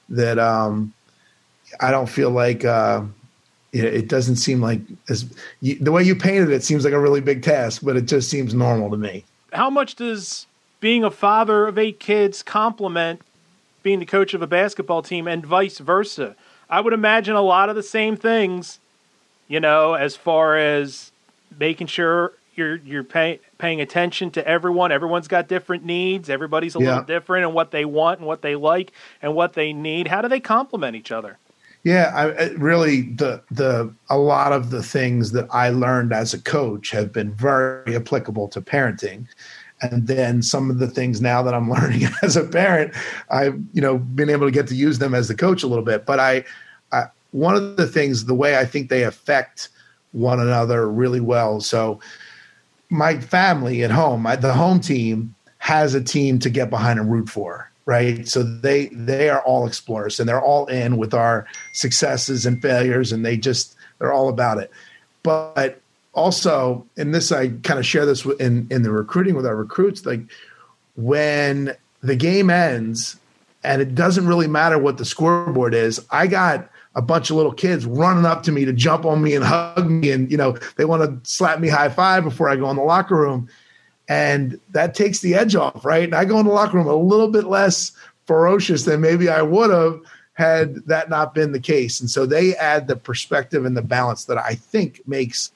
that 0.09 0.39
um, 0.39 0.93
I 1.81 1.91
don't 1.91 2.09
feel 2.09 2.31
like 2.31 2.65
uh, 2.65 3.03
it, 3.73 3.85
it 3.85 4.09
doesn't 4.09 4.37
seem 4.37 4.61
like 4.61 4.81
as 5.09 5.25
you, 5.61 5.77
the 5.79 5.93
way 5.93 6.03
you 6.03 6.15
painted 6.15 6.51
it 6.51 6.65
seems 6.65 6.85
like 6.85 6.93
a 6.93 7.01
really 7.01 7.21
big 7.21 7.43
task, 7.43 7.83
but 7.85 7.97
it 7.97 8.07
just 8.07 8.29
seems 8.29 8.55
normal 8.55 8.91
to 8.91 8.97
me. 8.97 9.25
How 9.53 9.71
much 9.71 9.95
does 9.95 10.47
being 10.81 11.05
a 11.05 11.11
father 11.11 11.67
of 11.67 11.79
eight 11.79 12.01
kids 12.01 12.43
complement 12.43 13.23
being 13.83 14.01
the 14.01 14.07
coach 14.07 14.35
of 14.35 14.43
a 14.43 14.47
basketball 14.47 15.03
team 15.03 15.27
and 15.27 15.45
vice 15.47 15.79
versa? 15.79 16.37
I 16.69 16.81
would 16.81 16.93
imagine 16.93 17.35
a 17.35 17.43
lot 17.43 17.69
of 17.69 17.77
the 17.77 17.83
same 17.83 18.17
things 18.17 18.79
You 19.49 19.61
know, 19.61 19.95
as 19.95 20.17
far 20.17 20.57
as 20.57 21.13
making 21.59 21.89
sure 21.89 22.33
you're 22.55 22.77
you're 22.77 23.05
pay, 23.05 23.41
paying 23.59 23.81
attention 23.81 24.31
to 24.33 24.47
everyone. 24.47 24.93
Everyone's 24.93 25.29
got 25.29 25.49
different 25.49 25.85
needs. 25.85 26.29
Everybody's 26.29 26.77
a 26.77 26.79
Yeah. 26.81 26.89
little 26.89 27.05
different 27.05 27.47
in 27.47 27.55
what 27.55 27.71
they 27.71 27.85
want 27.85 28.19
and 28.19 28.27
what 28.27 28.43
they 28.43 28.57
like 28.57 28.93
and 29.21 29.35
what 29.35 29.55
they 29.55 29.73
need. 29.73 30.09
How 30.09 30.21
do 30.23 30.29
they 30.29 30.41
complement 30.41 30.97
each 30.97 31.11
other? 31.13 31.39
Yeah, 31.85 32.13
I, 32.15 32.51
really 32.51 33.03
the 33.03 33.43
the 33.51 33.93
a 34.09 34.17
lot 34.17 34.53
of 34.53 34.71
the 34.71 34.83
things 34.83 35.33
that 35.33 35.49
I 35.51 35.71
learned 35.71 36.13
as 36.13 36.33
a 36.33 36.41
coach 36.41 36.91
have 36.91 37.13
been 37.13 37.33
very 37.33 37.97
applicable 37.97 38.49
to 38.49 38.61
parenting. 38.61 39.27
And 39.81 40.07
then 40.07 40.43
some 40.43 40.71
of 40.71 40.79
the 40.79 40.87
things 40.87 41.21
now 41.21 41.43
that 41.43 41.55
I'm 41.55 41.69
learning 41.77 42.07
as 42.23 42.37
a 42.37 42.45
parent, 42.45 42.95
I've 43.31 43.59
you 43.73 43.81
know 43.83 43.99
been 43.99 44.31
able 44.31 44.47
to 44.47 44.53
get 44.53 44.69
to 44.69 44.77
use 44.77 44.99
them 44.99 45.15
as 45.15 45.27
the 45.29 45.35
coach 45.35 45.63
a 45.63 45.67
little 45.67 45.85
bit. 45.85 46.07
But 46.07 46.21
I, 46.21 46.33
I 46.33 46.45
one 47.33 47.57
of 47.57 47.77
the 47.77 47.87
things, 47.87 48.27
the 48.27 48.35
way 48.35 48.57
I 48.57 48.65
think 48.65 48.89
they 48.89 49.03
affect 49.03 49.69
one 50.13 50.39
another 50.39 50.89
really 50.89 51.21
well. 51.21 51.61
So 51.61 52.01
my 52.91 53.19
family 53.19 53.83
at 53.83 53.91
home, 53.91 54.23
my, 54.23 54.37
the 54.37 54.53
home 54.53 54.81
team 54.81 55.35
has 55.59 55.95
a 55.95 56.03
team 56.03 56.39
to 56.41 56.51
get 56.51 56.71
behind 56.71 57.01
and 57.01 57.11
root 57.11 57.29
for, 57.29 57.71
right? 57.87 58.29
So 58.29 58.43
they 58.43 58.87
they 58.89 59.31
are 59.31 59.43
all 59.43 59.67
explorers 59.67 60.21
and 60.21 60.29
they're 60.29 60.43
all 60.43 60.67
in 60.67 60.99
with 60.99 61.15
our 61.15 61.47
successes 61.73 62.45
and 62.45 62.61
failures, 62.61 63.13
and 63.13 63.25
they 63.25 63.37
just 63.37 63.77
they're 63.99 64.13
all 64.13 64.29
about 64.29 64.59
it. 64.59 64.71
But 65.23 65.81
also, 66.13 66.85
and 66.97 67.15
this 67.15 67.33
I 67.33 67.49
kind 67.63 67.79
of 67.79 67.87
share 67.87 68.05
this 68.05 68.27
in 68.41 68.67
in 68.71 68.83
the 68.83 68.91
recruiting 68.91 69.35
with 69.35 69.47
our 69.47 69.57
recruits, 69.57 70.05
like 70.05 70.23
when 70.97 71.75
the 72.03 72.17
game 72.17 72.51
ends 72.51 73.17
and 73.65 73.81
it 73.81 73.95
doesn't 73.95 74.27
really 74.27 74.49
matter 74.49 74.79
what 74.79 74.99
the 74.99 75.05
scoreboard 75.05 75.73
is, 75.75 76.05
I 76.11 76.27
got 76.27 76.69
a 76.95 77.03
bunch 77.03 77.31
of 77.31 77.37
little 77.37 77.53
kids 77.53 77.87
running 77.87 78.27
up 78.27 78.43
to 78.43 78.53
me 78.53 78.65
to 78.65 78.73
jump 78.73 79.05
on 79.05 79.23
me 79.23 79.35
and 79.35 79.45
hug 79.45 79.91
me 79.91 80.11
and 80.11 80.31
you 80.31 80.37
know 80.37 80.57
they 80.77 80.85
want 80.85 81.03
to 81.03 81.31
slap 81.31 81.59
me 81.59 81.69
high 81.69 81.89
five 81.89 82.25
before 82.25 82.49
I 82.49 82.57
go 82.57 82.71
in 82.71 82.77
the 82.77 82.83
locker 82.83 83.17
room. 83.17 83.49
And 84.09 84.61
that 84.71 84.95
takes 84.95 85.21
the 85.21 85.35
edge 85.35 85.55
off 85.55 85.85
right? 85.85 86.05
And 86.05 86.15
I 86.15 86.25
go 86.25 86.39
in 86.39 86.47
the 86.47 86.53
locker 86.53 86.77
room 86.77 86.87
a 86.87 86.95
little 86.95 87.29
bit 87.29 87.45
less 87.45 87.93
ferocious 88.27 88.85
than 88.85 89.01
maybe 89.01 89.29
I 89.29 89.43
would 89.43 89.71
have 89.71 90.01
had 90.35 90.77
that 90.87 91.11
not 91.11 91.35
been 91.35 91.53
the 91.53 91.61
case. 91.61 92.01
And 92.01 92.11
so 92.11 92.27
they 92.27 92.55
add 92.57 92.89
the 92.89 92.97
perspective 92.97 93.65
and 93.65 93.77
the 93.77 93.83
balance 93.83 94.25
that 94.27 94.39
I 94.39 94.55
think 94.55 95.01
makes 95.07 95.53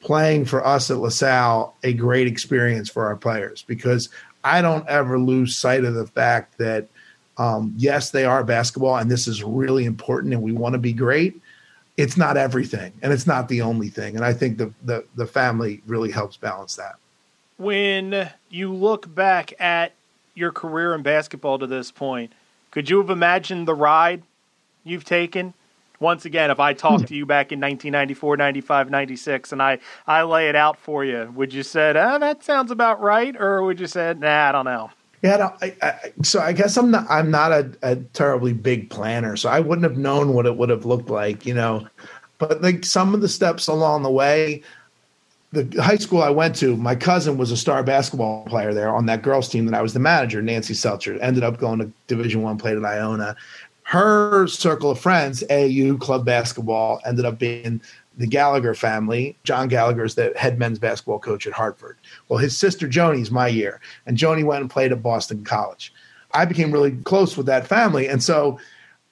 playing 0.00 0.44
for 0.44 0.64
us 0.64 0.90
at 0.90 0.98
LaSalle 0.98 1.74
a 1.82 1.92
great 1.92 2.26
experience 2.26 2.88
for 2.88 3.06
our 3.06 3.16
players. 3.16 3.62
Because 3.62 4.08
I 4.44 4.62
don't 4.62 4.88
ever 4.88 5.18
lose 5.18 5.56
sight 5.56 5.84
of 5.84 5.94
the 5.94 6.06
fact 6.06 6.58
that 6.58 6.88
um, 7.38 7.72
yes, 7.76 8.10
they 8.10 8.24
are 8.24 8.42
basketball, 8.42 8.96
and 8.96 9.10
this 9.10 9.28
is 9.28 9.42
really 9.42 9.84
important, 9.84 10.34
and 10.34 10.42
we 10.42 10.52
want 10.52 10.72
to 10.74 10.78
be 10.78 10.92
great. 10.92 11.40
It's 11.96 12.16
not 12.16 12.36
everything, 12.36 12.92
and 13.00 13.12
it's 13.12 13.26
not 13.26 13.48
the 13.48 13.62
only 13.62 13.88
thing. 13.88 14.16
And 14.16 14.24
I 14.24 14.32
think 14.32 14.58
the 14.58 14.72
the, 14.82 15.04
the 15.14 15.26
family 15.26 15.80
really 15.86 16.10
helps 16.10 16.36
balance 16.36 16.76
that. 16.76 16.96
When 17.56 18.30
you 18.50 18.72
look 18.72 19.12
back 19.14 19.60
at 19.60 19.92
your 20.34 20.52
career 20.52 20.94
in 20.94 21.02
basketball 21.02 21.58
to 21.58 21.66
this 21.66 21.90
point, 21.90 22.32
could 22.70 22.90
you 22.90 22.98
have 22.98 23.10
imagined 23.10 23.66
the 23.66 23.74
ride 23.74 24.22
you've 24.84 25.04
taken? 25.04 25.54
Once 26.00 26.24
again, 26.24 26.52
if 26.52 26.60
I 26.60 26.74
talked 26.74 27.08
to 27.08 27.14
you 27.16 27.26
back 27.26 27.50
in 27.50 27.58
1994, 27.58 28.36
95, 28.36 28.90
96, 28.90 29.52
and 29.52 29.60
I, 29.60 29.78
I 30.06 30.22
lay 30.22 30.48
it 30.48 30.54
out 30.54 30.78
for 30.78 31.04
you, 31.04 31.32
would 31.34 31.52
you 31.52 31.64
said, 31.64 31.96
oh, 31.96 32.20
that 32.20 32.44
sounds 32.44 32.70
about 32.70 33.00
right? 33.00 33.34
Or 33.36 33.64
would 33.64 33.80
you 33.80 33.88
said, 33.88 34.20
nah, 34.20 34.48
I 34.48 34.52
don't 34.52 34.64
know? 34.64 34.90
Yeah, 35.22 35.50
I, 35.60 35.74
I, 35.82 36.12
so 36.22 36.40
I 36.40 36.52
guess 36.52 36.76
I'm 36.76 36.90
not 36.90 37.06
I'm 37.10 37.30
not 37.30 37.50
a, 37.50 37.70
a 37.82 37.96
terribly 37.96 38.52
big 38.52 38.88
planner, 38.88 39.36
so 39.36 39.48
I 39.48 39.58
wouldn't 39.60 39.82
have 39.84 39.98
known 39.98 40.32
what 40.32 40.46
it 40.46 40.56
would 40.56 40.68
have 40.68 40.84
looked 40.84 41.10
like, 41.10 41.44
you 41.44 41.54
know. 41.54 41.88
But 42.38 42.62
like 42.62 42.84
some 42.84 43.14
of 43.14 43.20
the 43.20 43.28
steps 43.28 43.66
along 43.66 44.04
the 44.04 44.10
way, 44.10 44.62
the 45.52 45.82
high 45.82 45.96
school 45.96 46.22
I 46.22 46.30
went 46.30 46.54
to, 46.56 46.76
my 46.76 46.94
cousin 46.94 47.36
was 47.36 47.50
a 47.50 47.56
star 47.56 47.82
basketball 47.82 48.44
player 48.44 48.72
there 48.72 48.94
on 48.94 49.06
that 49.06 49.22
girls 49.22 49.48
team 49.48 49.66
that 49.66 49.74
I 49.74 49.82
was 49.82 49.92
the 49.92 49.98
manager, 49.98 50.40
Nancy 50.40 50.74
Seltzer. 50.74 51.18
Ended 51.20 51.42
up 51.42 51.58
going 51.58 51.80
to 51.80 51.90
Division 52.06 52.42
One, 52.42 52.58
played 52.58 52.76
at 52.76 52.84
Iona. 52.84 53.34
Her 53.82 54.46
circle 54.46 54.90
of 54.90 55.00
friends, 55.00 55.42
AU 55.50 55.96
club 55.96 56.24
basketball, 56.24 57.00
ended 57.06 57.24
up 57.24 57.38
being 57.38 57.80
the 58.18 58.26
Gallagher 58.26 58.74
family. 58.74 59.38
John 59.44 59.68
Gallagher 59.68 60.04
is 60.04 60.16
the 60.16 60.32
head 60.36 60.58
men's 60.58 60.78
basketball 60.78 61.20
coach 61.20 61.46
at 61.46 61.52
Hartford. 61.52 61.96
Well, 62.28 62.38
his 62.38 62.58
sister 62.58 62.88
Joni's 62.88 63.30
my 63.30 63.48
year, 63.48 63.80
and 64.06 64.18
Joni 64.18 64.44
went 64.44 64.60
and 64.60 64.70
played 64.70 64.92
at 64.92 65.02
Boston 65.02 65.44
College. 65.44 65.92
I 66.32 66.44
became 66.44 66.72
really 66.72 66.92
close 67.04 67.36
with 67.36 67.46
that 67.46 67.66
family, 67.66 68.08
and 68.08 68.22
so 68.22 68.58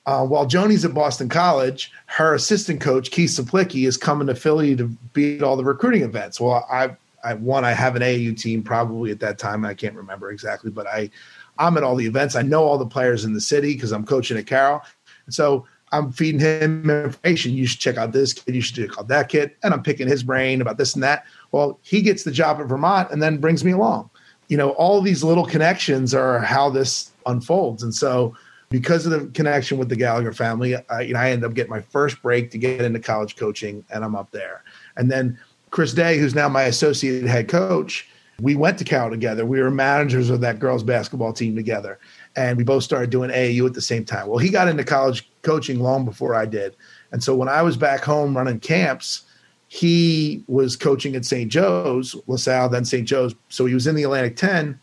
uh, 0.06 0.24
while 0.24 0.46
Joni's 0.46 0.84
at 0.84 0.94
Boston 0.94 1.28
College, 1.28 1.90
her 2.06 2.34
assistant 2.34 2.80
coach 2.80 3.10
Keith 3.10 3.30
Cieplicki 3.30 3.86
is 3.86 3.96
coming 3.96 4.26
to 4.26 4.34
Philly 4.34 4.76
to 4.76 4.88
be 5.12 5.36
at 5.36 5.42
all 5.42 5.56
the 5.56 5.64
recruiting 5.64 6.02
events. 6.02 6.40
Well, 6.40 6.66
I, 6.70 6.96
I 7.24 7.34
one 7.34 7.64
I 7.64 7.72
have 7.72 7.96
an 7.96 8.02
AAU 8.02 8.38
team 8.38 8.62
probably 8.62 9.10
at 9.10 9.20
that 9.20 9.38
time. 9.38 9.64
I 9.64 9.74
can't 9.74 9.94
remember 9.94 10.30
exactly, 10.30 10.70
but 10.70 10.86
I 10.86 11.10
I'm 11.58 11.76
at 11.76 11.82
all 11.84 11.96
the 11.96 12.06
events. 12.06 12.36
I 12.36 12.42
know 12.42 12.64
all 12.64 12.76
the 12.78 12.86
players 12.86 13.24
in 13.24 13.32
the 13.32 13.40
city 13.40 13.74
because 13.74 13.92
I'm 13.92 14.04
coaching 14.04 14.36
at 14.36 14.46
Carroll, 14.46 14.82
and 15.26 15.34
so 15.34 15.66
I'm 15.92 16.12
feeding 16.12 16.40
him 16.40 16.88
information. 16.90 17.52
You 17.52 17.66
should 17.66 17.80
check 17.80 17.96
out 17.96 18.12
this 18.12 18.32
kid. 18.32 18.54
You 18.54 18.60
should 18.60 18.76
check 18.76 18.98
out 18.98 19.08
that 19.08 19.28
kid. 19.28 19.52
And 19.62 19.72
I'm 19.72 19.82
picking 19.82 20.08
his 20.08 20.22
brain 20.22 20.60
about 20.60 20.78
this 20.78 20.94
and 20.94 21.02
that. 21.02 21.24
Well, 21.52 21.78
he 21.82 22.02
gets 22.02 22.24
the 22.24 22.32
job 22.32 22.60
at 22.60 22.66
Vermont 22.66 23.10
and 23.10 23.22
then 23.22 23.38
brings 23.38 23.64
me 23.64 23.72
along. 23.72 24.10
You 24.48 24.56
know, 24.56 24.70
all 24.70 25.00
these 25.00 25.22
little 25.24 25.46
connections 25.46 26.14
are 26.14 26.40
how 26.40 26.70
this 26.70 27.10
unfolds. 27.26 27.82
And 27.82 27.94
so, 27.94 28.34
because 28.68 29.06
of 29.06 29.12
the 29.12 29.30
connection 29.30 29.78
with 29.78 29.88
the 29.88 29.96
Gallagher 29.96 30.32
family, 30.32 30.74
I, 30.90 31.02
you 31.02 31.14
know, 31.14 31.20
I 31.20 31.30
end 31.30 31.44
up 31.44 31.54
getting 31.54 31.70
my 31.70 31.80
first 31.80 32.20
break 32.20 32.50
to 32.50 32.58
get 32.58 32.80
into 32.80 32.98
college 32.98 33.36
coaching, 33.36 33.84
and 33.90 34.04
I'm 34.04 34.16
up 34.16 34.32
there. 34.32 34.64
And 34.96 35.08
then 35.08 35.38
Chris 35.70 35.92
Day, 35.92 36.18
who's 36.18 36.34
now 36.34 36.48
my 36.48 36.64
associate 36.64 37.24
head 37.24 37.48
coach, 37.48 38.08
we 38.40 38.56
went 38.56 38.78
to 38.78 38.84
Cal 38.84 39.08
together. 39.08 39.46
We 39.46 39.60
were 39.60 39.70
managers 39.70 40.30
of 40.30 40.40
that 40.40 40.58
girls 40.58 40.82
basketball 40.82 41.32
team 41.32 41.54
together 41.54 41.98
and 42.36 42.58
we 42.58 42.64
both 42.64 42.84
started 42.84 43.10
doing 43.10 43.30
AAU 43.30 43.66
at 43.66 43.74
the 43.74 43.80
same 43.80 44.04
time. 44.04 44.28
Well, 44.28 44.38
he 44.38 44.50
got 44.50 44.68
into 44.68 44.84
college 44.84 45.28
coaching 45.42 45.80
long 45.80 46.04
before 46.04 46.34
I 46.34 46.44
did. 46.44 46.76
And 47.10 47.24
so 47.24 47.34
when 47.34 47.48
I 47.48 47.62
was 47.62 47.76
back 47.76 48.04
home 48.04 48.36
running 48.36 48.60
camps, 48.60 49.22
he 49.68 50.44
was 50.46 50.76
coaching 50.76 51.16
at 51.16 51.24
St. 51.24 51.50
Joe's, 51.50 52.14
LaSalle, 52.26 52.68
then 52.68 52.84
St. 52.84 53.08
Joe's. 53.08 53.34
So 53.48 53.64
he 53.64 53.74
was 53.74 53.86
in 53.86 53.96
the 53.96 54.04
Atlantic 54.04 54.36
10. 54.36 54.78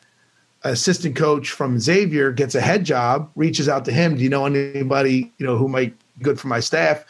Assistant 0.64 1.16
coach 1.16 1.52
from 1.52 1.80
Xavier 1.80 2.32
gets 2.32 2.56
a 2.56 2.62
head 2.62 2.86
job, 2.86 3.30
reaches 3.36 3.70
out 3.70 3.86
to 3.86 3.92
him. 3.92 4.16
Do 4.16 4.24
you 4.24 4.30
know 4.30 4.46
anybody, 4.46 5.32
you 5.38 5.46
know, 5.46 5.58
who 5.58 5.68
might 5.68 5.98
be 6.18 6.24
good 6.24 6.40
for 6.40 6.48
my 6.48 6.60
staff? 6.60 7.06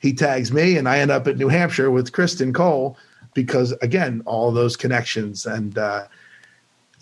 He 0.00 0.12
tags 0.12 0.52
me 0.52 0.76
and 0.76 0.88
I 0.88 0.98
end 0.98 1.10
up 1.10 1.26
at 1.26 1.38
New 1.38 1.48
Hampshire 1.48 1.90
with 1.90 2.12
Kristen 2.12 2.52
Cole 2.52 2.96
because 3.34 3.72
again, 3.82 4.22
all 4.26 4.52
those 4.52 4.76
connections. 4.76 5.46
And 5.46 5.78
uh, 5.78 6.06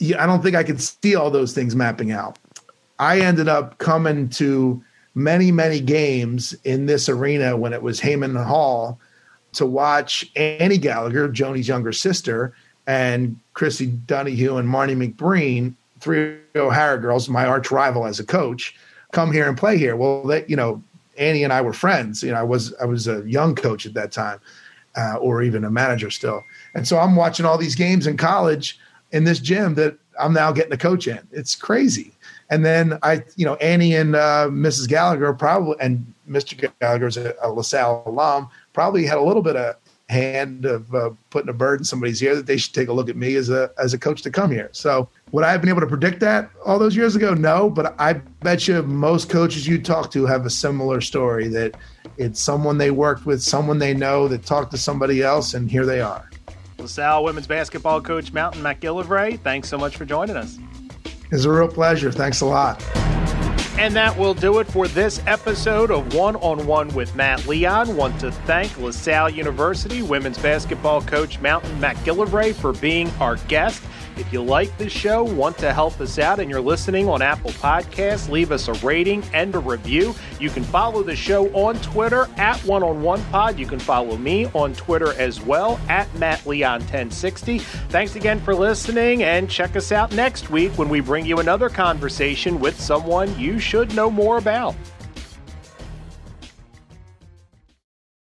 I 0.00 0.26
don't 0.26 0.42
think 0.42 0.54
I 0.54 0.62
could 0.62 0.80
see 0.80 1.14
all 1.14 1.30
those 1.30 1.52
things 1.52 1.74
mapping 1.74 2.12
out. 2.12 2.38
I 2.98 3.20
ended 3.20 3.48
up 3.48 3.78
coming 3.78 4.28
to 4.30 4.82
many, 5.14 5.50
many 5.50 5.80
games 5.80 6.54
in 6.64 6.86
this 6.86 7.08
arena 7.08 7.56
when 7.56 7.72
it 7.72 7.82
was 7.82 8.00
Hayman 8.00 8.36
Hall 8.36 8.98
to 9.52 9.66
watch 9.66 10.30
Annie 10.36 10.78
Gallagher, 10.78 11.28
Joni's 11.28 11.68
younger 11.68 11.92
sister, 11.92 12.54
and 12.86 13.36
Chrissy 13.54 13.86
Donahue 13.86 14.56
and 14.56 14.68
Marnie 14.68 14.96
McBreen, 14.96 15.74
three 16.00 16.36
O'Hara 16.54 17.00
girls, 17.00 17.28
my 17.28 17.46
arch 17.46 17.70
rival 17.70 18.06
as 18.06 18.20
a 18.20 18.24
coach, 18.24 18.76
come 19.12 19.32
here 19.32 19.48
and 19.48 19.56
play 19.56 19.78
here. 19.78 19.96
Well, 19.96 20.22
that 20.24 20.48
you 20.48 20.56
know, 20.56 20.82
Annie 21.16 21.42
and 21.42 21.52
I 21.52 21.62
were 21.62 21.72
friends. 21.72 22.22
You 22.22 22.32
know, 22.32 22.38
I 22.38 22.42
was 22.42 22.74
I 22.74 22.84
was 22.84 23.08
a 23.08 23.22
young 23.28 23.54
coach 23.54 23.86
at 23.86 23.94
that 23.94 24.12
time, 24.12 24.38
uh, 24.96 25.16
or 25.16 25.42
even 25.42 25.64
a 25.64 25.70
manager 25.70 26.10
still. 26.10 26.44
And 26.74 26.86
so 26.86 26.98
I'm 26.98 27.16
watching 27.16 27.46
all 27.46 27.58
these 27.58 27.74
games 27.74 28.06
in 28.06 28.16
college 28.16 28.78
in 29.12 29.24
this 29.24 29.40
gym 29.40 29.74
that 29.74 29.96
I'm 30.20 30.32
now 30.32 30.52
getting 30.52 30.70
to 30.70 30.76
coach 30.76 31.08
in. 31.08 31.26
It's 31.32 31.54
crazy. 31.54 32.12
And 32.50 32.64
then 32.64 32.98
I, 33.02 33.24
you 33.36 33.44
know, 33.44 33.54
Annie 33.56 33.94
and 33.94 34.14
uh, 34.14 34.48
Mrs. 34.50 34.88
Gallagher 34.88 35.32
probably, 35.32 35.76
and 35.80 36.14
Mr. 36.28 36.70
Gallagher's 36.80 37.16
a, 37.16 37.34
a 37.42 37.50
LaSalle 37.50 38.04
alum, 38.06 38.48
probably 38.72 39.04
had 39.04 39.18
a 39.18 39.22
little 39.22 39.42
bit 39.42 39.56
of 39.56 39.76
hand 40.08 40.64
of 40.64 40.94
uh, 40.94 41.10
putting 41.30 41.48
a 41.48 41.52
bird 41.52 41.80
in 41.80 41.84
somebody's 41.84 42.22
ear 42.22 42.36
that 42.36 42.46
they 42.46 42.56
should 42.56 42.72
take 42.72 42.88
a 42.88 42.92
look 42.92 43.08
at 43.08 43.16
me 43.16 43.34
as 43.34 43.50
a 43.50 43.70
as 43.78 43.92
a 43.92 43.98
coach 43.98 44.22
to 44.22 44.30
come 44.30 44.50
here. 44.50 44.68
So 44.72 45.08
would 45.32 45.42
I 45.42 45.50
have 45.50 45.60
been 45.60 45.70
able 45.70 45.80
to 45.80 45.86
predict 45.86 46.20
that 46.20 46.48
all 46.64 46.78
those 46.78 46.94
years 46.94 47.16
ago? 47.16 47.34
No, 47.34 47.68
but 47.68 47.94
I 47.98 48.14
bet 48.42 48.68
you 48.68 48.82
most 48.82 49.28
coaches 49.28 49.66
you 49.66 49.82
talk 49.82 50.12
to 50.12 50.24
have 50.26 50.46
a 50.46 50.50
similar 50.50 51.00
story 51.00 51.48
that 51.48 51.76
it's 52.18 52.40
someone 52.40 52.78
they 52.78 52.92
worked 52.92 53.26
with, 53.26 53.42
someone 53.42 53.78
they 53.78 53.94
know 53.94 54.28
that 54.28 54.44
talked 54.44 54.70
to 54.72 54.78
somebody 54.78 55.22
else, 55.22 55.54
and 55.54 55.70
here 55.70 55.84
they 55.84 56.00
are. 56.00 56.30
LaSalle 56.78 57.24
women's 57.24 57.46
basketball 57.46 58.00
coach 58.00 58.32
Mountain 58.32 58.62
MacGillivray, 58.62 59.40
thanks 59.40 59.68
so 59.68 59.76
much 59.76 59.96
for 59.96 60.04
joining 60.04 60.36
us. 60.36 60.58
It's 61.30 61.44
a 61.44 61.50
real 61.50 61.68
pleasure. 61.68 62.12
Thanks 62.12 62.40
a 62.40 62.46
lot. 62.46 62.82
And 63.78 63.94
that 63.94 64.16
will 64.16 64.32
do 64.32 64.58
it 64.58 64.66
for 64.66 64.88
this 64.88 65.20
episode 65.26 65.90
of 65.90 66.14
One 66.14 66.36
on 66.36 66.66
One 66.66 66.88
with 66.94 67.14
Matt 67.14 67.46
Leon. 67.46 67.94
Want 67.94 68.18
to 68.20 68.32
thank 68.32 68.78
LaSalle 68.78 69.28
University 69.28 70.00
women's 70.00 70.38
basketball 70.38 71.02
coach 71.02 71.38
Mountain 71.40 71.78
MacGillivray 71.78 72.54
for 72.54 72.72
being 72.72 73.10
our 73.20 73.36
guest. 73.48 73.82
If 74.16 74.32
you 74.32 74.42
like 74.42 74.76
this 74.78 74.92
show, 74.92 75.24
want 75.24 75.58
to 75.58 75.74
help 75.74 76.00
us 76.00 76.18
out, 76.18 76.40
and 76.40 76.50
you're 76.50 76.60
listening 76.60 77.06
on 77.06 77.20
Apple 77.20 77.50
Podcasts, 77.50 78.30
leave 78.30 78.50
us 78.50 78.66
a 78.68 78.72
rating 78.74 79.22
and 79.34 79.54
a 79.54 79.58
review. 79.58 80.14
You 80.40 80.48
can 80.48 80.64
follow 80.64 81.02
the 81.02 81.14
show 81.14 81.48
on 81.54 81.76
Twitter 81.80 82.26
at 82.38 82.58
One 82.64 82.82
on 82.82 83.02
One 83.02 83.22
Pod. 83.24 83.58
You 83.58 83.66
can 83.66 83.78
follow 83.78 84.16
me 84.16 84.46
on 84.54 84.72
Twitter 84.72 85.12
as 85.20 85.42
well 85.42 85.78
at 85.90 86.12
Matt 86.14 86.46
Leon 86.46 86.80
1060. 86.80 87.58
Thanks 87.58 88.16
again 88.16 88.40
for 88.40 88.54
listening, 88.54 89.22
and 89.22 89.50
check 89.50 89.76
us 89.76 89.92
out 89.92 90.12
next 90.12 90.48
week 90.50 90.72
when 90.78 90.88
we 90.88 91.00
bring 91.00 91.26
you 91.26 91.38
another 91.38 91.68
conversation 91.68 92.58
with 92.58 92.80
someone 92.80 93.38
you 93.38 93.58
should 93.58 93.94
know 93.94 94.10
more 94.10 94.38
about. 94.38 94.74